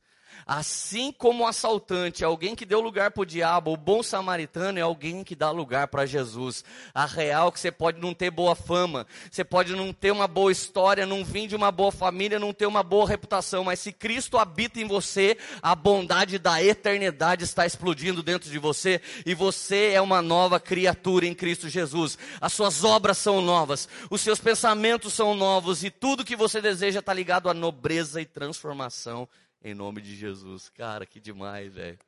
[0.46, 4.78] Assim como o assaltante é alguém que deu lugar para o diabo, o bom samaritano
[4.78, 6.64] é alguém que dá lugar para Jesus.
[6.94, 10.26] A real é que você pode não ter boa fama, você pode não ter uma
[10.26, 13.92] boa história, não vir de uma boa família, não ter uma boa reputação, mas se
[13.92, 19.92] Cristo habita em você, a bondade da eternidade está explodindo dentro de você e você
[19.92, 22.18] é uma nova criatura em Cristo Jesus.
[22.40, 27.00] As suas obras são novas, os seus pensamentos são novos e tudo que você deseja
[27.00, 29.28] está ligado à nobreza e transformação
[29.62, 30.68] em nome de Jesus.
[30.68, 31.98] Cara, que demais, velho.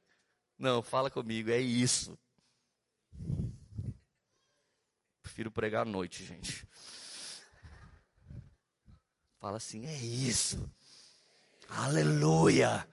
[0.58, 2.18] Não, fala comigo, é isso.
[5.22, 6.66] Prefiro pregar à noite, gente.
[9.38, 10.70] Fala assim, é isso.
[11.68, 12.86] Aleluia.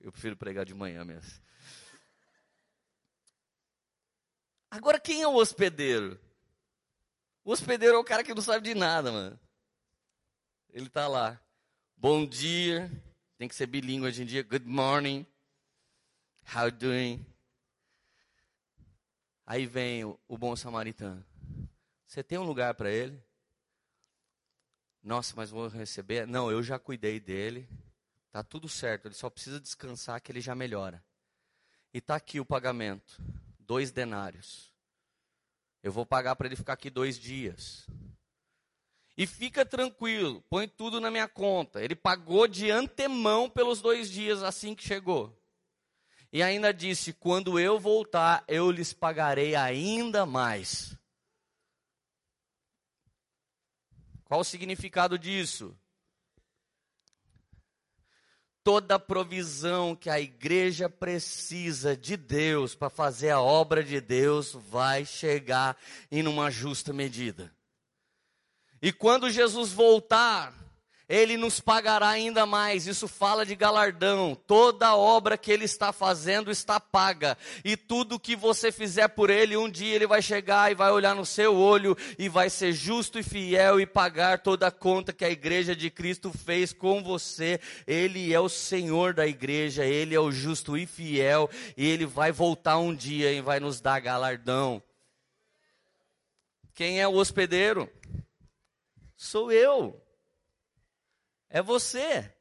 [0.00, 1.42] Eu prefiro pregar de manhã mesmo.
[4.70, 6.20] Agora, quem é o hospedeiro?
[7.44, 9.38] O hospedeiro é o cara que não sabe de nada, mano.
[10.70, 11.40] Ele está lá.
[11.96, 12.90] Bom dia.
[13.38, 14.42] Tem que ser bilíngue hoje em dia.
[14.42, 15.26] Good morning.
[16.54, 17.26] How you doing?
[19.46, 21.24] Aí vem o, o bom samaritano.
[22.06, 23.22] Você tem um lugar para ele?
[25.02, 26.26] Nossa, mas vou receber?
[26.26, 27.68] Não, eu já cuidei dele.
[28.30, 31.04] Tá tudo certo, ele só precisa descansar que ele já melhora.
[31.92, 33.22] E tá aqui o pagamento,
[33.60, 34.72] dois denários.
[35.82, 37.86] Eu vou pagar para ele ficar aqui dois dias.
[39.16, 41.82] E fica tranquilo, põe tudo na minha conta.
[41.82, 45.32] Ele pagou de antemão pelos dois dias assim que chegou.
[46.32, 50.96] E ainda disse: quando eu voltar, eu lhes pagarei ainda mais.
[54.24, 55.78] Qual o significado disso?
[58.64, 65.04] Toda provisão que a igreja precisa de Deus para fazer a obra de Deus vai
[65.04, 65.76] chegar
[66.10, 67.54] em uma justa medida.
[68.84, 70.52] E quando Jesus voltar,
[71.08, 72.86] ele nos pagará ainda mais.
[72.86, 74.34] Isso fala de galardão.
[74.46, 77.38] Toda obra que ele está fazendo está paga.
[77.64, 81.14] E tudo que você fizer por ele, um dia ele vai chegar e vai olhar
[81.14, 85.24] no seu olho e vai ser justo e fiel e pagar toda a conta que
[85.24, 87.58] a igreja de Cristo fez com você.
[87.86, 91.48] Ele é o Senhor da igreja, ele é o justo e fiel.
[91.74, 94.82] E ele vai voltar um dia e vai nos dar galardão.
[96.74, 97.90] Quem é o hospedeiro?
[99.16, 100.00] Sou eu.
[101.48, 102.34] É você.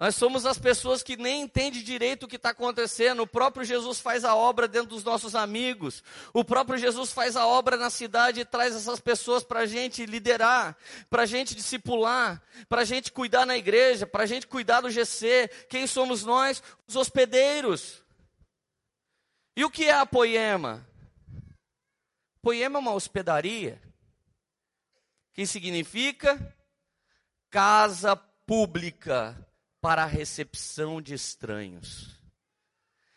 [0.00, 3.20] Nós somos as pessoas que nem entendem direito o que está acontecendo.
[3.20, 6.02] O próprio Jesus faz a obra dentro dos nossos amigos.
[6.32, 10.06] O próprio Jesus faz a obra na cidade e traz essas pessoas para a gente
[10.06, 10.74] liderar,
[11.10, 14.90] para a gente discipular, para a gente cuidar na igreja, para a gente cuidar do
[14.90, 15.50] GC.
[15.68, 16.62] Quem somos nós?
[16.88, 18.02] Os hospedeiros.
[19.54, 20.88] E o que é a Poema?
[22.40, 23.78] Poema é uma hospedaria.
[25.40, 26.54] Que significa
[27.48, 29.34] casa pública
[29.80, 32.20] para a recepção de estranhos.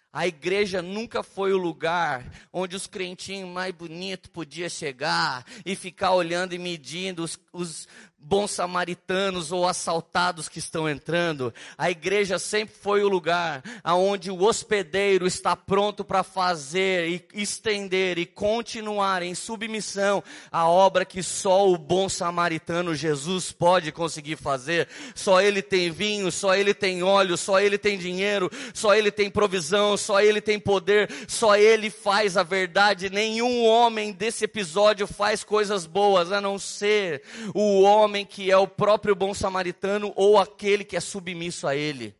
[0.10, 6.14] A igreja nunca foi o lugar onde os crentinhos mais bonitos podiam chegar e ficar
[6.14, 7.90] olhando e medindo os, os,
[8.24, 11.54] bons samaritanos ou assaltados que estão entrando.
[11.78, 18.18] A igreja sempre foi o lugar aonde o hospedeiro está pronto para fazer e estender
[18.18, 24.88] e continuar em submissão a obra que só o bom samaritano Jesus pode conseguir fazer.
[25.14, 29.30] Só ele tem vinho, só ele tem óleo, só ele tem dinheiro, só ele tem
[29.30, 33.10] provisão, só ele tem poder, só ele faz a verdade.
[33.10, 37.22] Nenhum homem desse episódio faz coisas boas a não ser
[37.54, 41.76] o homem homem que é o próprio bom samaritano ou aquele que é submisso a
[41.76, 42.16] ele.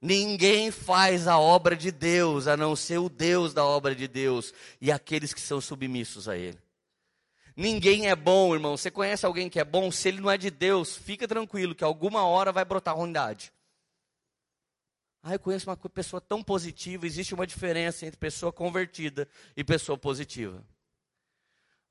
[0.00, 4.54] Ninguém faz a obra de Deus a não ser o Deus da obra de Deus
[4.80, 6.58] e aqueles que são submissos a ele.
[7.54, 8.76] Ninguém é bom, irmão.
[8.76, 9.90] Você conhece alguém que é bom?
[9.90, 13.52] Se ele não é de Deus, fica tranquilo que alguma hora vai brotar ruindade.
[15.22, 17.06] Ah, eu conheço uma pessoa tão positiva.
[17.06, 20.64] Existe uma diferença entre pessoa convertida e pessoa positiva.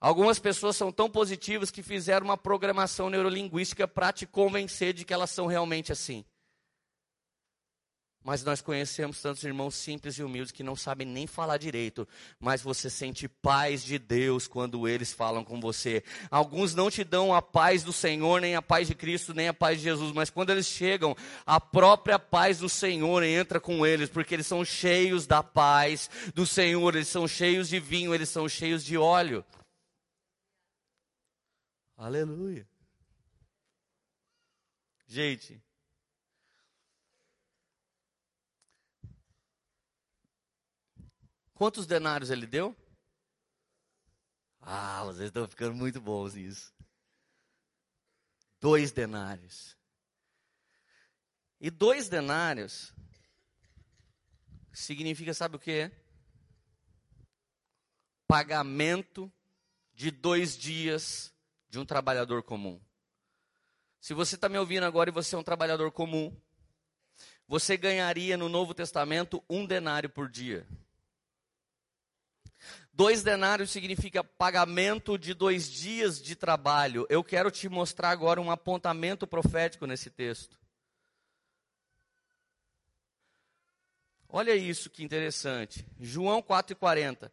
[0.03, 5.13] Algumas pessoas são tão positivas que fizeram uma programação neurolinguística para te convencer de que
[5.13, 6.25] elas são realmente assim.
[8.21, 12.05] Mas nós conhecemos tantos irmãos simples e humildes que não sabem nem falar direito,
[12.37, 16.03] mas você sente paz de Deus quando eles falam com você.
[16.29, 19.53] Alguns não te dão a paz do Senhor, nem a paz de Cristo, nem a
[19.53, 24.09] paz de Jesus, mas quando eles chegam, a própria paz do Senhor entra com eles,
[24.09, 28.49] porque eles são cheios da paz do Senhor, eles são cheios de vinho, eles são
[28.49, 29.45] cheios de óleo.
[31.95, 32.67] Aleluia.
[35.05, 35.63] Gente,
[41.53, 42.75] quantos denários ele deu?
[44.59, 46.73] Ah, vocês estão ficando muito bons nisso.
[48.59, 49.77] Dois denários.
[51.59, 52.93] E dois denários
[54.71, 55.91] significa, sabe o que?
[58.25, 59.31] Pagamento
[59.93, 61.32] de dois dias
[61.73, 62.79] de um trabalhador comum.
[63.99, 66.31] Se você está me ouvindo agora e você é um trabalhador comum,
[67.47, 70.67] você ganharia no Novo Testamento um denário por dia.
[72.93, 77.07] Dois denários significa pagamento de dois dias de trabalho.
[77.09, 80.59] Eu quero te mostrar agora um apontamento profético nesse texto.
[84.29, 85.83] Olha isso que interessante.
[85.99, 87.31] João 4,40.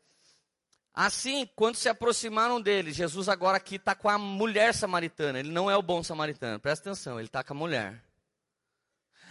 [1.03, 5.39] Assim, quando se aproximaram dele, Jesus agora aqui está com a mulher samaritana.
[5.39, 8.05] Ele não é o bom samaritano, presta atenção, ele está com a mulher.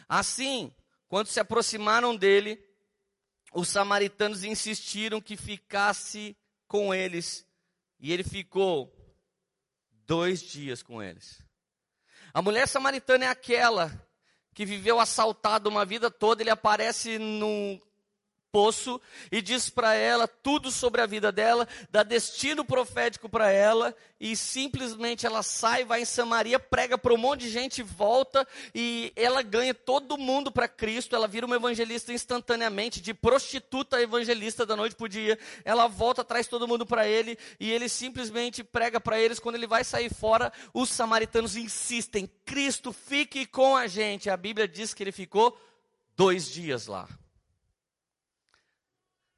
[0.07, 0.74] Assim,
[1.07, 2.59] quando se aproximaram dele,
[3.53, 6.36] os samaritanos insistiram que ficasse
[6.67, 7.45] com eles.
[7.99, 8.91] E ele ficou
[10.07, 11.39] dois dias com eles.
[12.34, 14.09] A mulher samaritana é aquela
[14.55, 16.41] que viveu assaltada uma vida toda.
[16.41, 17.80] Ele aparece no
[18.51, 18.99] poço
[19.31, 24.35] e diz para ela tudo sobre a vida dela, dá destino profético para ela e
[24.35, 29.41] simplesmente ela sai, vai em Samaria, prega para um monte de gente, volta e ela
[29.41, 34.75] ganha todo mundo para Cristo, ela vira uma evangelista instantaneamente, de prostituta a evangelista da
[34.75, 39.19] noite para dia, ela volta, traz todo mundo para ele e ele simplesmente prega para
[39.19, 44.35] eles, quando ele vai sair fora, os samaritanos insistem, Cristo fique com a gente, a
[44.35, 45.57] Bíblia diz que ele ficou
[46.15, 47.07] dois dias lá.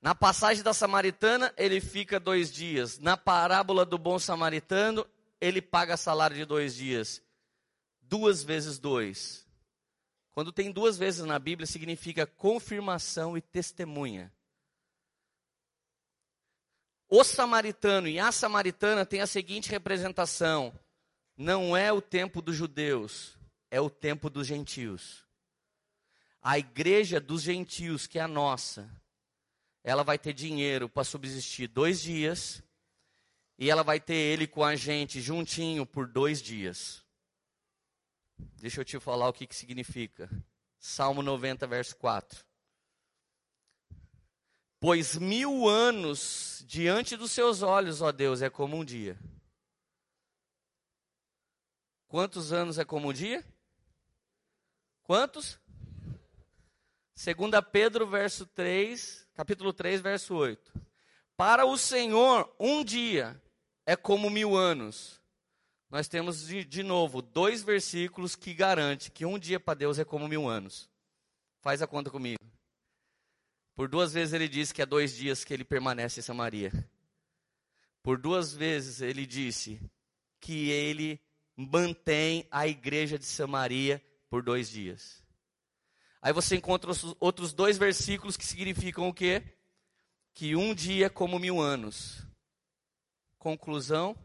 [0.02, 2.98] Na passagem da samaritana, ele fica dois dias.
[2.98, 5.06] Na parábola do bom samaritano,
[5.40, 7.22] ele paga salário de dois dias.
[8.02, 9.46] Duas vezes dois.
[10.32, 14.34] Quando tem duas vezes na Bíblia, significa confirmação e testemunha.
[17.08, 20.74] O samaritano e a samaritana têm a seguinte representação:
[21.38, 23.38] não é o tempo dos judeus,
[23.70, 25.26] é o tempo dos gentios.
[26.42, 28.90] A igreja dos gentios, que é a nossa,
[29.84, 32.64] ela vai ter dinheiro para subsistir dois dias
[33.58, 37.04] e ela vai ter ele com a gente juntinho por dois dias.
[38.58, 40.30] Deixa eu te falar o que, que significa.
[40.80, 42.44] Salmo 90, verso 4.
[44.80, 49.16] Pois mil anos diante dos seus olhos, ó Deus, é como um dia.
[52.08, 53.46] Quantos anos é como um dia?
[55.04, 55.60] Quantos?
[57.14, 60.72] Segunda Pedro, verso 3, capítulo 3, verso 8.
[61.36, 63.42] Para o Senhor, um dia
[63.86, 65.20] é como mil anos.
[65.90, 70.06] Nós temos de, de novo dois versículos que garante que um dia para Deus é
[70.06, 70.90] como mil anos.
[71.60, 72.40] Faz a conta comigo.
[73.76, 76.72] Por duas vezes ele disse que é dois dias que ele permanece em Samaria.
[78.04, 79.82] Por duas vezes ele disse
[80.40, 81.20] que ele
[81.56, 85.21] mantém a igreja de Samaria por dois dias.
[86.22, 89.44] Aí você encontra outros dois versículos que significam o quê?
[90.34, 92.26] Que um dia é como mil anos.
[93.40, 94.16] Conclusão: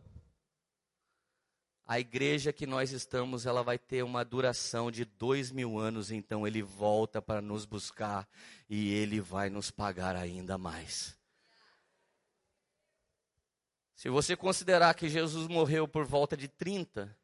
[1.86, 6.46] a igreja que nós estamos, ela vai ter uma duração de dois mil anos, então
[6.46, 8.28] ele volta para nos buscar
[8.68, 11.16] e ele vai nos pagar ainda mais.
[13.94, 17.16] Se você considerar que Jesus morreu por volta de 30,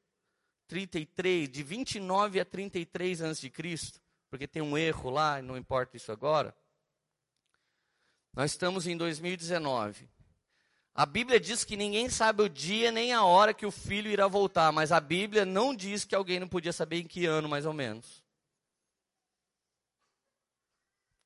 [0.66, 4.01] 33, de 29 a 33 antes de Cristo,
[4.33, 6.57] porque tem um erro lá, não importa isso agora.
[8.33, 10.09] Nós estamos em 2019.
[10.95, 14.26] A Bíblia diz que ninguém sabe o dia nem a hora que o filho irá
[14.26, 17.66] voltar, mas a Bíblia não diz que alguém não podia saber em que ano, mais
[17.66, 18.24] ou menos.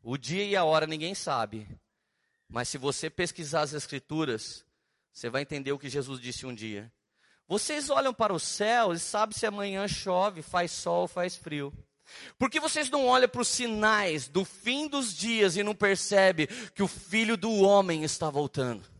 [0.03, 1.69] O dia e a hora ninguém sabe.
[2.49, 4.67] Mas se você pesquisar as Escrituras,
[5.13, 6.93] você vai entender o que Jesus disse um dia.
[7.47, 11.73] Vocês olham para o céu e sabem se amanhã chove, faz sol, faz frio.
[12.39, 16.49] Por que vocês não olham para os sinais do fim dos dias e não percebem
[16.75, 18.96] que o filho do homem está voltando?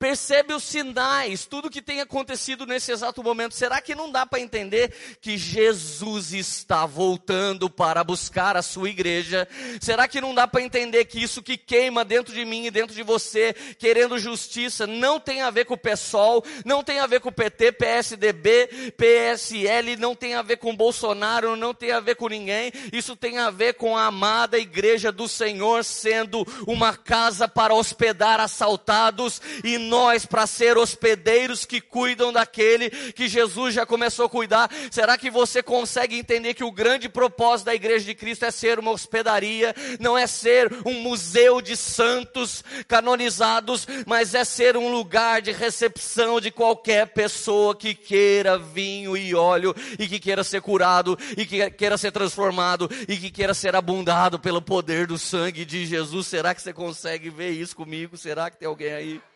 [0.00, 3.54] Percebe os sinais, tudo que tem acontecido nesse exato momento.
[3.54, 9.46] Será que não dá para entender que Jesus está voltando para buscar a sua igreja?
[9.78, 12.94] Será que não dá para entender que isso que queima dentro de mim e dentro
[12.96, 17.20] de você, querendo justiça, não tem a ver com o PSOL, não tem a ver
[17.20, 22.14] com o PT, PSDB, PSL, não tem a ver com Bolsonaro, não tem a ver
[22.14, 22.72] com ninguém.
[22.90, 28.40] Isso tem a ver com a amada igreja do Senhor sendo uma casa para hospedar
[28.40, 34.70] assaltados e nós para ser hospedeiros que cuidam daquele que Jesus já começou a cuidar?
[34.90, 38.78] Será que você consegue entender que o grande propósito da igreja de Cristo é ser
[38.78, 45.42] uma hospedaria, não é ser um museu de santos canonizados, mas é ser um lugar
[45.42, 51.18] de recepção de qualquer pessoa que queira vinho e óleo e que queira ser curado
[51.36, 55.84] e que queira ser transformado e que queira ser abundado pelo poder do sangue de
[55.84, 56.28] Jesus.
[56.28, 58.16] Será que você consegue ver isso comigo?
[58.16, 59.29] Será que tem alguém aí?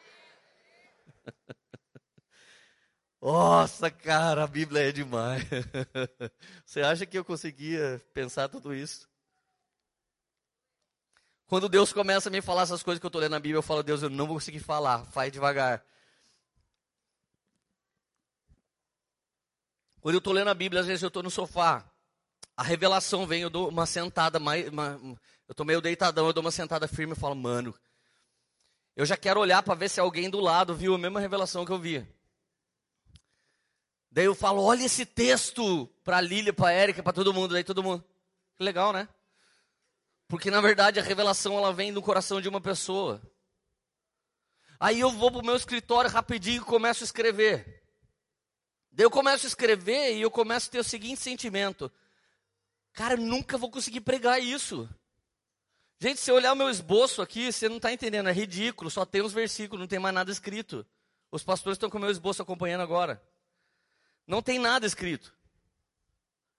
[3.21, 5.43] Nossa, cara, a Bíblia é demais.
[6.67, 9.09] Você acha que eu conseguia pensar tudo isso?
[11.47, 13.63] Quando Deus começa a me falar essas coisas que eu estou lendo na Bíblia, eu
[13.63, 15.85] falo, Deus, eu não vou conseguir falar, faz devagar.
[20.01, 21.83] Quando eu estou lendo a Bíblia, às vezes eu estou no sofá,
[22.55, 25.01] a revelação vem, eu dou uma sentada mais, uma,
[25.49, 27.75] eu estou meio deitadão, eu dou uma sentada firme e falo, mano,
[28.97, 31.73] eu já quero olhar para ver se alguém do lado viu a mesma revelação que
[31.73, 32.07] eu vi.
[34.11, 37.55] Daí eu falo, olha esse texto para Lília, para Érica, para todo mundo.
[37.55, 38.05] Daí todo mundo,
[38.57, 39.09] que legal, né?
[40.29, 43.21] Porque na verdade a revelação ela vem do coração de uma pessoa.
[44.79, 47.83] Aí eu vou para o meu escritório rapidinho e começo a escrever.
[48.93, 51.91] Daí eu começo a escrever e eu começo a ter o seguinte sentimento:
[52.93, 54.89] Cara, nunca vou conseguir pregar isso.
[56.05, 59.23] Gente, se olhar o meu esboço aqui, você não está entendendo, é ridículo, só tem
[59.23, 60.87] os versículos, não tem mais nada escrito.
[61.31, 63.27] Os pastores estão com o meu esboço acompanhando agora.
[64.27, 65.35] Não tem nada escrito.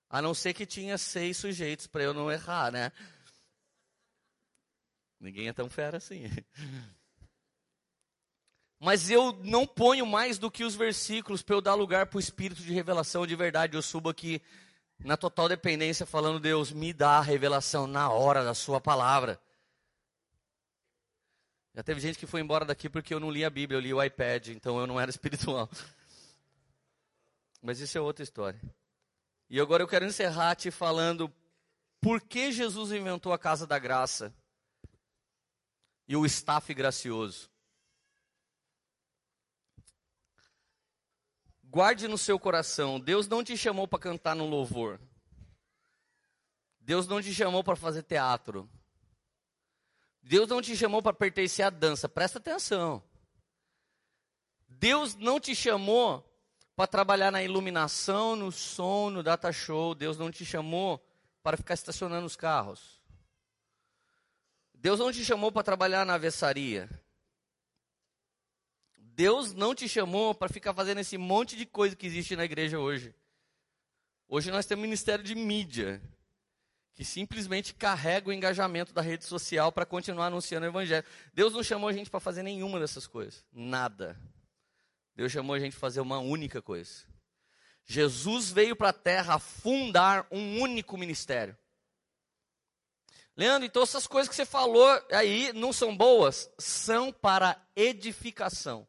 [0.09, 2.91] A não ser que tinha seis sujeitos para eu não errar, né?
[5.19, 6.23] Ninguém é tão fera assim.
[8.81, 12.19] Mas eu não ponho mais do que os versículos para eu dar lugar para o
[12.19, 13.77] espírito de revelação de verdade.
[13.77, 14.41] Eu subo aqui
[14.99, 19.39] na total dependência, falando: Deus, me dá a revelação na hora da Sua palavra.
[21.73, 23.93] Já teve gente que foi embora daqui porque eu não li a Bíblia, eu li
[23.93, 25.69] o iPad, então eu não era espiritual.
[27.61, 28.61] Mas isso é outra história.
[29.49, 31.31] E agora eu quero encerrar te falando
[31.99, 34.33] por que Jesus inventou a casa da graça
[36.07, 37.49] e o staff gracioso.
[41.75, 44.97] Guarde no seu coração, Deus não te chamou para cantar no louvor.
[46.79, 48.69] Deus não te chamou para fazer teatro.
[50.23, 52.07] Deus não te chamou para pertencer à dança.
[52.07, 53.03] Presta atenção.
[54.69, 56.23] Deus não te chamou
[56.77, 59.93] para trabalhar na iluminação, no som, no data show.
[59.93, 61.05] Deus não te chamou
[61.43, 63.01] para ficar estacionando os carros.
[64.73, 66.89] Deus não te chamou para trabalhar na avessaria.
[69.15, 72.77] Deus não te chamou para ficar fazendo esse monte de coisa que existe na igreja
[72.77, 73.15] hoje.
[74.27, 76.01] Hoje nós temos ministério de mídia,
[76.93, 81.05] que simplesmente carrega o engajamento da rede social para continuar anunciando o evangelho.
[81.33, 83.45] Deus não chamou a gente para fazer nenhuma dessas coisas.
[83.53, 84.19] Nada.
[85.15, 87.05] Deus chamou a gente para fazer uma única coisa.
[87.85, 91.57] Jesus veio para a terra fundar um único ministério.
[93.37, 96.51] Leandro, então essas coisas que você falou aí não são boas?
[96.57, 98.85] São para edificação.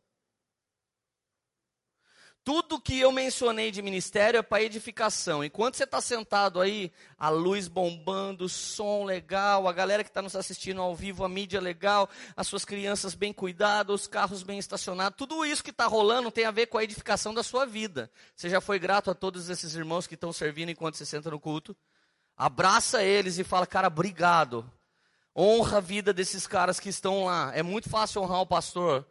[2.47, 5.42] Tudo que eu mencionei de ministério é para edificação.
[5.42, 10.22] Enquanto você está sentado aí, a luz bombando, o som legal, a galera que está
[10.22, 14.61] nos assistindo ao vivo, a mídia legal, as suas crianças bem cuidadas, os carros bem
[14.61, 18.09] estacionados, tudo isso que está rolando tem a ver com a edificação da sua vida.
[18.36, 21.40] Você já foi grato a todos esses irmãos que estão servindo enquanto você senta no
[21.40, 21.76] culto?
[22.36, 24.70] Abraça eles e fala, cara, obrigado.
[25.34, 27.51] Honra a vida desses caras que estão lá.
[27.57, 29.05] É muito fácil honrar o pastor.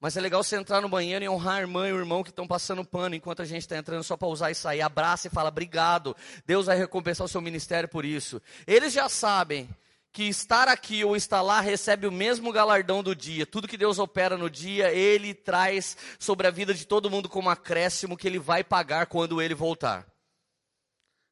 [0.00, 2.30] Mas é legal você entrar no banheiro e honrar a irmã e o irmão que
[2.30, 4.80] estão passando pano enquanto a gente está entrando só para usar e sair.
[4.80, 6.16] Abraça e fala, obrigado.
[6.46, 8.40] Deus vai recompensar o seu ministério por isso.
[8.66, 9.68] Eles já sabem
[10.10, 13.44] que estar aqui ou estar lá recebe o mesmo galardão do dia.
[13.44, 17.50] Tudo que Deus opera no dia, Ele traz sobre a vida de todo mundo como
[17.50, 20.06] acréscimo que Ele vai pagar quando Ele voltar.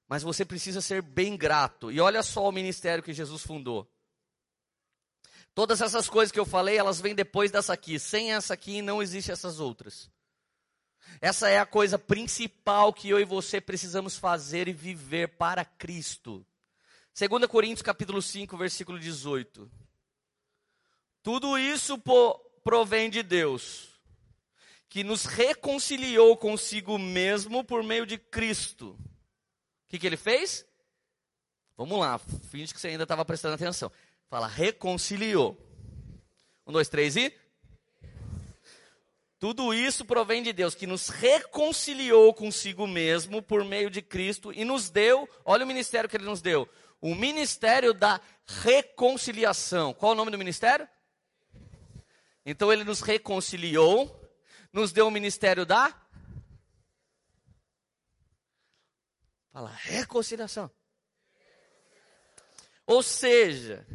[0.06, 1.90] Mas você precisa ser bem grato.
[1.90, 3.88] E olha só o ministério que Jesus fundou.
[5.58, 7.98] Todas essas coisas que eu falei, elas vêm depois dessa aqui.
[7.98, 10.08] Sem essa aqui não existe essas outras.
[11.20, 16.46] Essa é a coisa principal que eu e você precisamos fazer e viver para Cristo.
[17.18, 19.68] 2 Coríntios capítulo 5, versículo 18.
[21.24, 22.00] Tudo isso
[22.62, 23.88] provém de Deus,
[24.88, 28.90] que nos reconciliou consigo mesmo por meio de Cristo.
[28.90, 30.64] O que, que ele fez?
[31.76, 33.90] Vamos lá, finge que você ainda estava prestando atenção.
[34.28, 35.56] Fala, reconciliou.
[36.66, 37.34] Um, dois, três e.
[39.38, 44.64] Tudo isso provém de Deus, que nos reconciliou consigo mesmo por meio de Cristo e
[44.64, 46.68] nos deu, olha o ministério que ele nos deu,
[47.00, 49.94] o ministério da reconciliação.
[49.94, 50.88] Qual é o nome do ministério?
[52.44, 54.28] Então ele nos reconciliou,
[54.72, 55.94] nos deu o ministério da.
[59.52, 60.68] Fala, reconciliação.
[62.84, 63.86] Ou seja,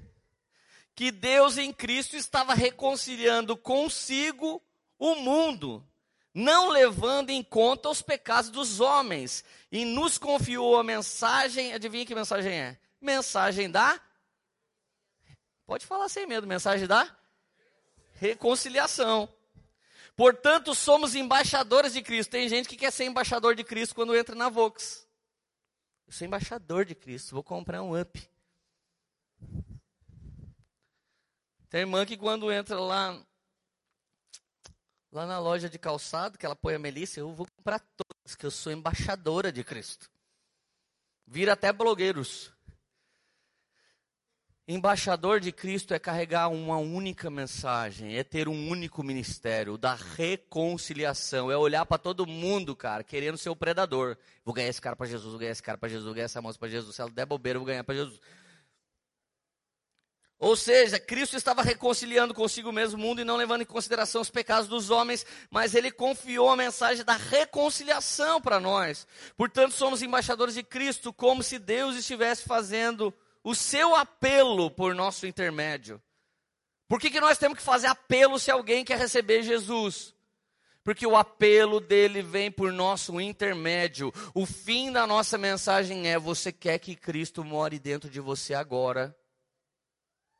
[0.95, 4.61] que Deus em Cristo estava reconciliando consigo
[4.97, 5.85] o mundo,
[6.33, 12.15] não levando em conta os pecados dos homens, e nos confiou a mensagem, adivinha que
[12.15, 12.79] mensagem é?
[13.01, 13.99] Mensagem da
[15.65, 17.09] Pode falar sem medo, mensagem da
[18.15, 19.33] reconciliação.
[20.15, 22.31] Portanto, somos embaixadores de Cristo.
[22.31, 25.07] Tem gente que quer ser embaixador de Cristo quando entra na Vox.
[26.05, 28.29] Eu sou embaixador de Cristo, vou comprar um up.
[31.73, 33.19] Tem irmã que quando entra lá,
[35.11, 38.45] lá na loja de calçado, que ela põe a Melissa, eu vou comprar todas, que
[38.45, 40.07] eu sou embaixadora de Cristo.
[41.25, 42.53] Vira até blogueiros.
[44.67, 51.49] Embaixador de Cristo é carregar uma única mensagem, é ter um único ministério, da reconciliação,
[51.49, 54.15] é olhar para todo mundo, cara, querendo ser o predador.
[54.45, 56.39] Vou ganhar esse cara para Jesus, vou ganhar esse cara para Jesus, vou ganhar essa
[56.39, 56.95] moça para Jesus.
[56.95, 58.21] Se ela der bobeira, eu vou ganhar para Jesus.
[60.43, 64.29] Ou seja, Cristo estava reconciliando consigo mesmo o mundo e não levando em consideração os
[64.29, 69.07] pecados dos homens, mas ele confiou a mensagem da reconciliação para nós.
[69.37, 75.25] Portanto, somos embaixadores de Cristo, como se Deus estivesse fazendo o seu apelo por nosso
[75.25, 76.01] intermédio.
[76.89, 80.13] Por que, que nós temos que fazer apelo se alguém quer receber Jesus?
[80.83, 84.13] Porque o apelo dele vem por nosso intermédio.
[84.33, 89.15] O fim da nossa mensagem é: você quer que Cristo more dentro de você agora?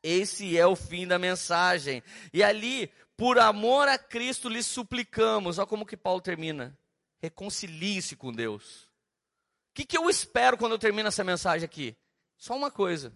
[0.04, 2.02] Esse é o fim da mensagem.
[2.30, 5.58] E ali, por amor a Cristo, lhe suplicamos.
[5.58, 6.78] Olha como que Paulo termina.
[7.22, 8.82] Reconcilie-se com Deus.
[8.82, 11.96] O que, que eu espero quando eu termino essa mensagem aqui?
[12.36, 13.14] Só uma coisa.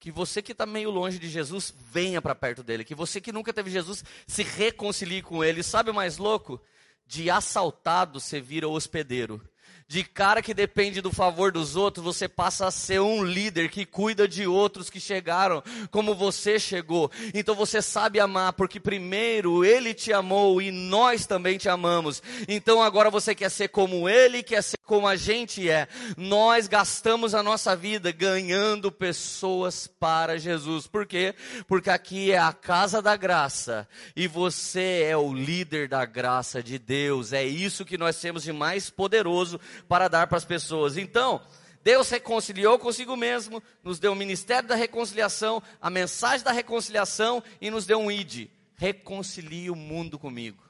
[0.00, 2.84] Que você que está meio longe de Jesus, venha para perto dele.
[2.84, 5.62] Que você que nunca teve Jesus, se reconcilie com ele.
[5.62, 6.60] Sabe o mais louco?
[7.06, 9.40] De assaltado, você vira hospedeiro
[9.88, 13.86] de cara que depende do favor dos outros, você passa a ser um líder que
[13.86, 17.10] cuida de outros que chegaram como você chegou.
[17.32, 22.22] Então você sabe amar, porque primeiro ele te amou e nós também te amamos.
[22.48, 25.86] Então agora você quer ser como ele, quer ser como a gente é.
[26.16, 30.86] Nós gastamos a nossa vida ganhando pessoas para Jesus.
[30.86, 31.34] Por quê?
[31.68, 36.78] Porque aqui é a casa da graça e você é o líder da graça de
[36.78, 37.32] Deus.
[37.32, 40.96] É isso que nós temos de mais poderoso para dar para as pessoas.
[40.96, 41.40] Então,
[41.82, 47.70] Deus reconciliou consigo mesmo, nos deu o ministério da reconciliação, a mensagem da reconciliação e
[47.70, 48.50] nos deu um id.
[48.74, 50.62] Reconcilie o mundo comigo.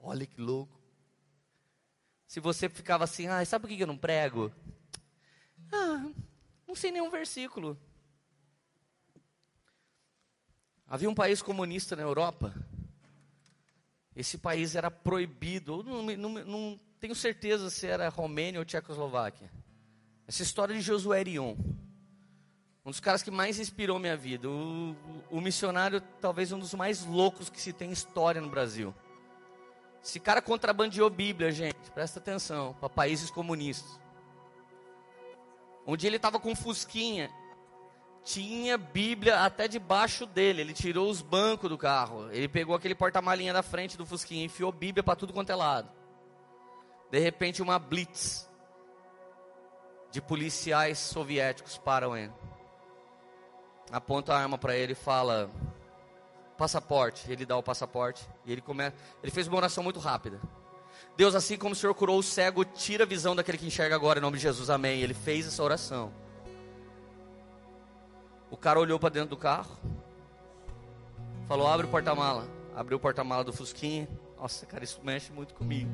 [0.00, 0.78] Olha que louco.
[2.26, 4.50] Se você ficava assim, ah, sabe por que eu não prego?
[5.70, 6.06] Ah,
[6.66, 7.78] não sei nenhum versículo.
[10.86, 12.54] Havia um país comunista na Europa.
[14.16, 19.50] Esse país era proibido, não, não, não tenho certeza se era Romênia ou Tchecoslováquia.
[20.26, 21.56] Essa história de Josué Erion.
[22.84, 24.48] Um dos caras que mais inspirou minha vida.
[24.48, 24.94] O,
[25.30, 28.94] o, missionário, talvez um dos mais loucos que se tem história no Brasil.
[30.02, 31.90] Esse cara contrabandeou Bíblia, gente.
[31.92, 32.74] Presta atenção.
[32.74, 33.98] Para países comunistas.
[35.86, 37.30] Um dia ele estava com um fusquinha.
[38.24, 40.62] Tinha Bíblia até debaixo dele.
[40.62, 42.30] Ele tirou os bancos do carro.
[42.32, 44.44] Ele pegou aquele porta-malinha da frente do fusquinha.
[44.44, 45.90] Enfiou Bíblia para tudo quanto é lado.
[47.10, 48.48] De repente, uma blitz
[50.10, 52.32] de policiais soviéticos param ele.
[53.92, 55.50] Aponta a arma para ele e fala:
[56.56, 57.30] passaporte.
[57.30, 58.96] Ele dá o passaporte e ele começa.
[59.22, 60.40] Ele fez uma oração muito rápida.
[61.16, 64.18] Deus, assim como o Senhor curou o cego, tira a visão daquele que enxerga agora,
[64.18, 65.00] em nome de Jesus, amém.
[65.00, 66.23] Ele fez essa oração.
[68.54, 69.76] O cara olhou para dentro do carro,
[71.48, 72.46] falou: abre o porta-mala.
[72.72, 74.08] Abriu o porta-mala do Fusquinha.
[74.40, 75.90] Nossa, cara, isso mexe muito comigo.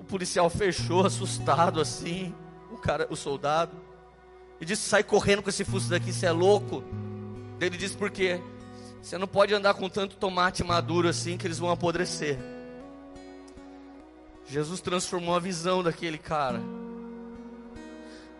[0.00, 2.34] O policial fechou, assustado assim,
[2.72, 3.76] o cara, o soldado,
[4.58, 6.82] e disse: sai correndo com esse fusco daqui, você é louco.
[7.60, 8.40] Ele disse: por quê?
[9.02, 12.38] Você não pode andar com tanto tomate maduro assim que eles vão apodrecer.
[14.46, 16.79] Jesus transformou a visão daquele cara.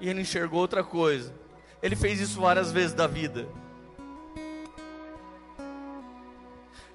[0.00, 1.34] E ele enxergou outra coisa.
[1.82, 3.46] Ele fez isso várias vezes da vida.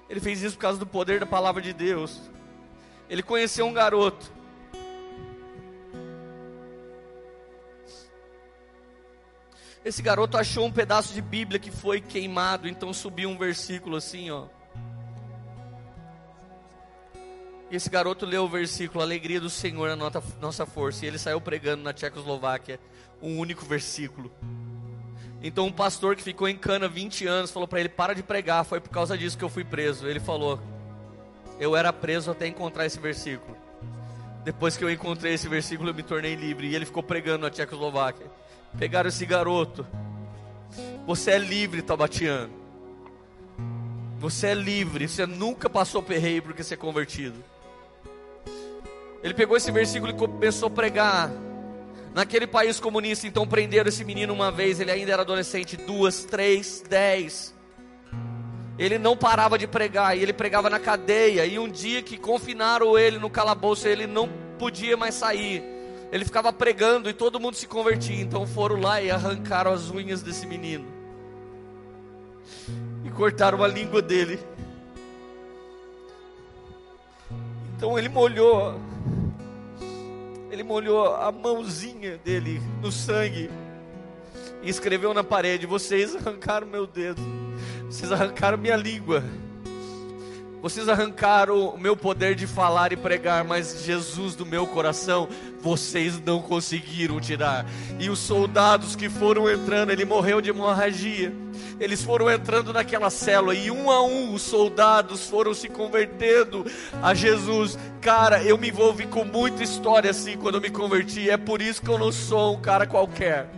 [0.08, 2.20] Ele fez isso por causa do poder da palavra de Deus.
[3.08, 4.32] Ele conheceu um garoto.
[9.84, 14.30] Esse garoto achou um pedaço de Bíblia que foi queimado, então subiu um versículo assim,
[14.30, 14.46] ó.
[17.70, 19.96] Esse garoto leu o versículo: Alegria do Senhor é a
[20.40, 21.04] nossa força.
[21.04, 22.78] E ele saiu pregando na Tchecoslováquia
[23.20, 24.30] um único versículo.
[25.42, 28.64] Então um pastor que ficou em cana 20 anos falou para ele: "Para de pregar,
[28.64, 30.06] foi por causa disso que eu fui preso".
[30.06, 30.60] Ele falou:
[31.58, 33.56] "Eu era preso até encontrar esse versículo.
[34.44, 36.68] Depois que eu encontrei esse versículo, eu me tornei livre".
[36.68, 38.26] E ele ficou pregando na Tchecoslováquia.
[38.78, 39.86] Pegaram esse garoto.
[41.06, 42.52] Você é livre, Tabatiano.
[44.18, 47.44] Você é livre, você nunca passou perreio porque você é convertido.
[49.26, 51.32] Ele pegou esse versículo e começou a pregar
[52.14, 53.26] naquele país comunista.
[53.26, 57.52] Então prenderam esse menino uma vez, ele ainda era adolescente, duas, três, dez.
[58.78, 61.44] Ele não parava de pregar, e ele pregava na cadeia.
[61.44, 64.28] E um dia que confinaram ele no calabouço, ele não
[64.60, 65.60] podia mais sair.
[66.12, 68.22] Ele ficava pregando e todo mundo se convertia.
[68.22, 70.86] Então foram lá e arrancaram as unhas desse menino.
[73.04, 74.38] E cortaram a língua dele.
[77.76, 78.80] Então ele molhou
[80.56, 83.50] ele molhou a mãozinha dele no sangue
[84.62, 87.20] e escreveu na parede: Vocês arrancaram meu dedo,
[87.84, 89.22] vocês arrancaram minha língua,
[90.62, 95.28] vocês arrancaram o meu poder de falar e pregar, mas Jesus do meu coração,
[95.60, 97.66] vocês não conseguiram tirar.
[97.98, 101.32] E os soldados que foram entrando, ele morreu de hemorragia.
[101.78, 106.64] eles foram entrando naquela célula e um a um os soldados foram se convertendo
[107.02, 107.78] a Jesus.
[108.00, 111.28] Cara, eu me envolvi com muita história assim quando eu me converti.
[111.28, 113.50] É por isso que eu não sou um cara qualquer.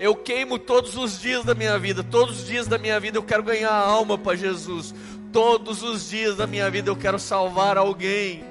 [0.00, 3.22] Eu queimo todos os dias da minha vida, todos os dias da minha vida eu
[3.22, 4.94] quero ganhar alma para Jesus.
[5.32, 8.44] Todos os dias da minha vida eu quero salvar alguém.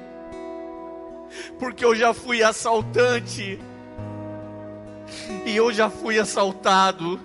[1.59, 3.59] Porque eu já fui assaltante.
[5.45, 7.19] E eu já fui assaltado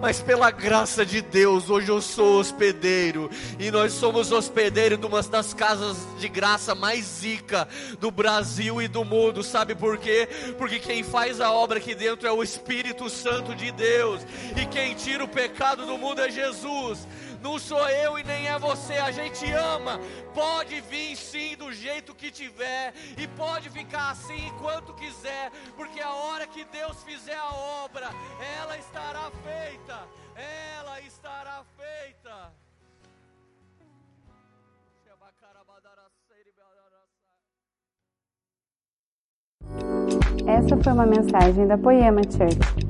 [0.00, 5.22] mas pela graça de Deus, hoje eu sou hospedeiro, e nós somos hospedeiro de uma
[5.22, 10.26] das casas de graça mais zica do Brasil e do mundo, sabe por quê?
[10.56, 14.22] Porque quem faz a obra aqui dentro é o Espírito Santo de Deus,
[14.56, 17.06] e quem tira o pecado do mundo é Jesus.
[17.40, 19.98] Não sou eu e nem é você, a gente ama.
[20.34, 26.12] Pode vir sim do jeito que tiver e pode ficar assim enquanto quiser, porque a
[26.12, 27.52] hora que Deus fizer a
[27.84, 28.10] obra,
[28.60, 29.98] ela estará feita.
[30.36, 32.52] Ela estará feita.
[40.46, 42.89] Essa foi uma mensagem da Poema Church.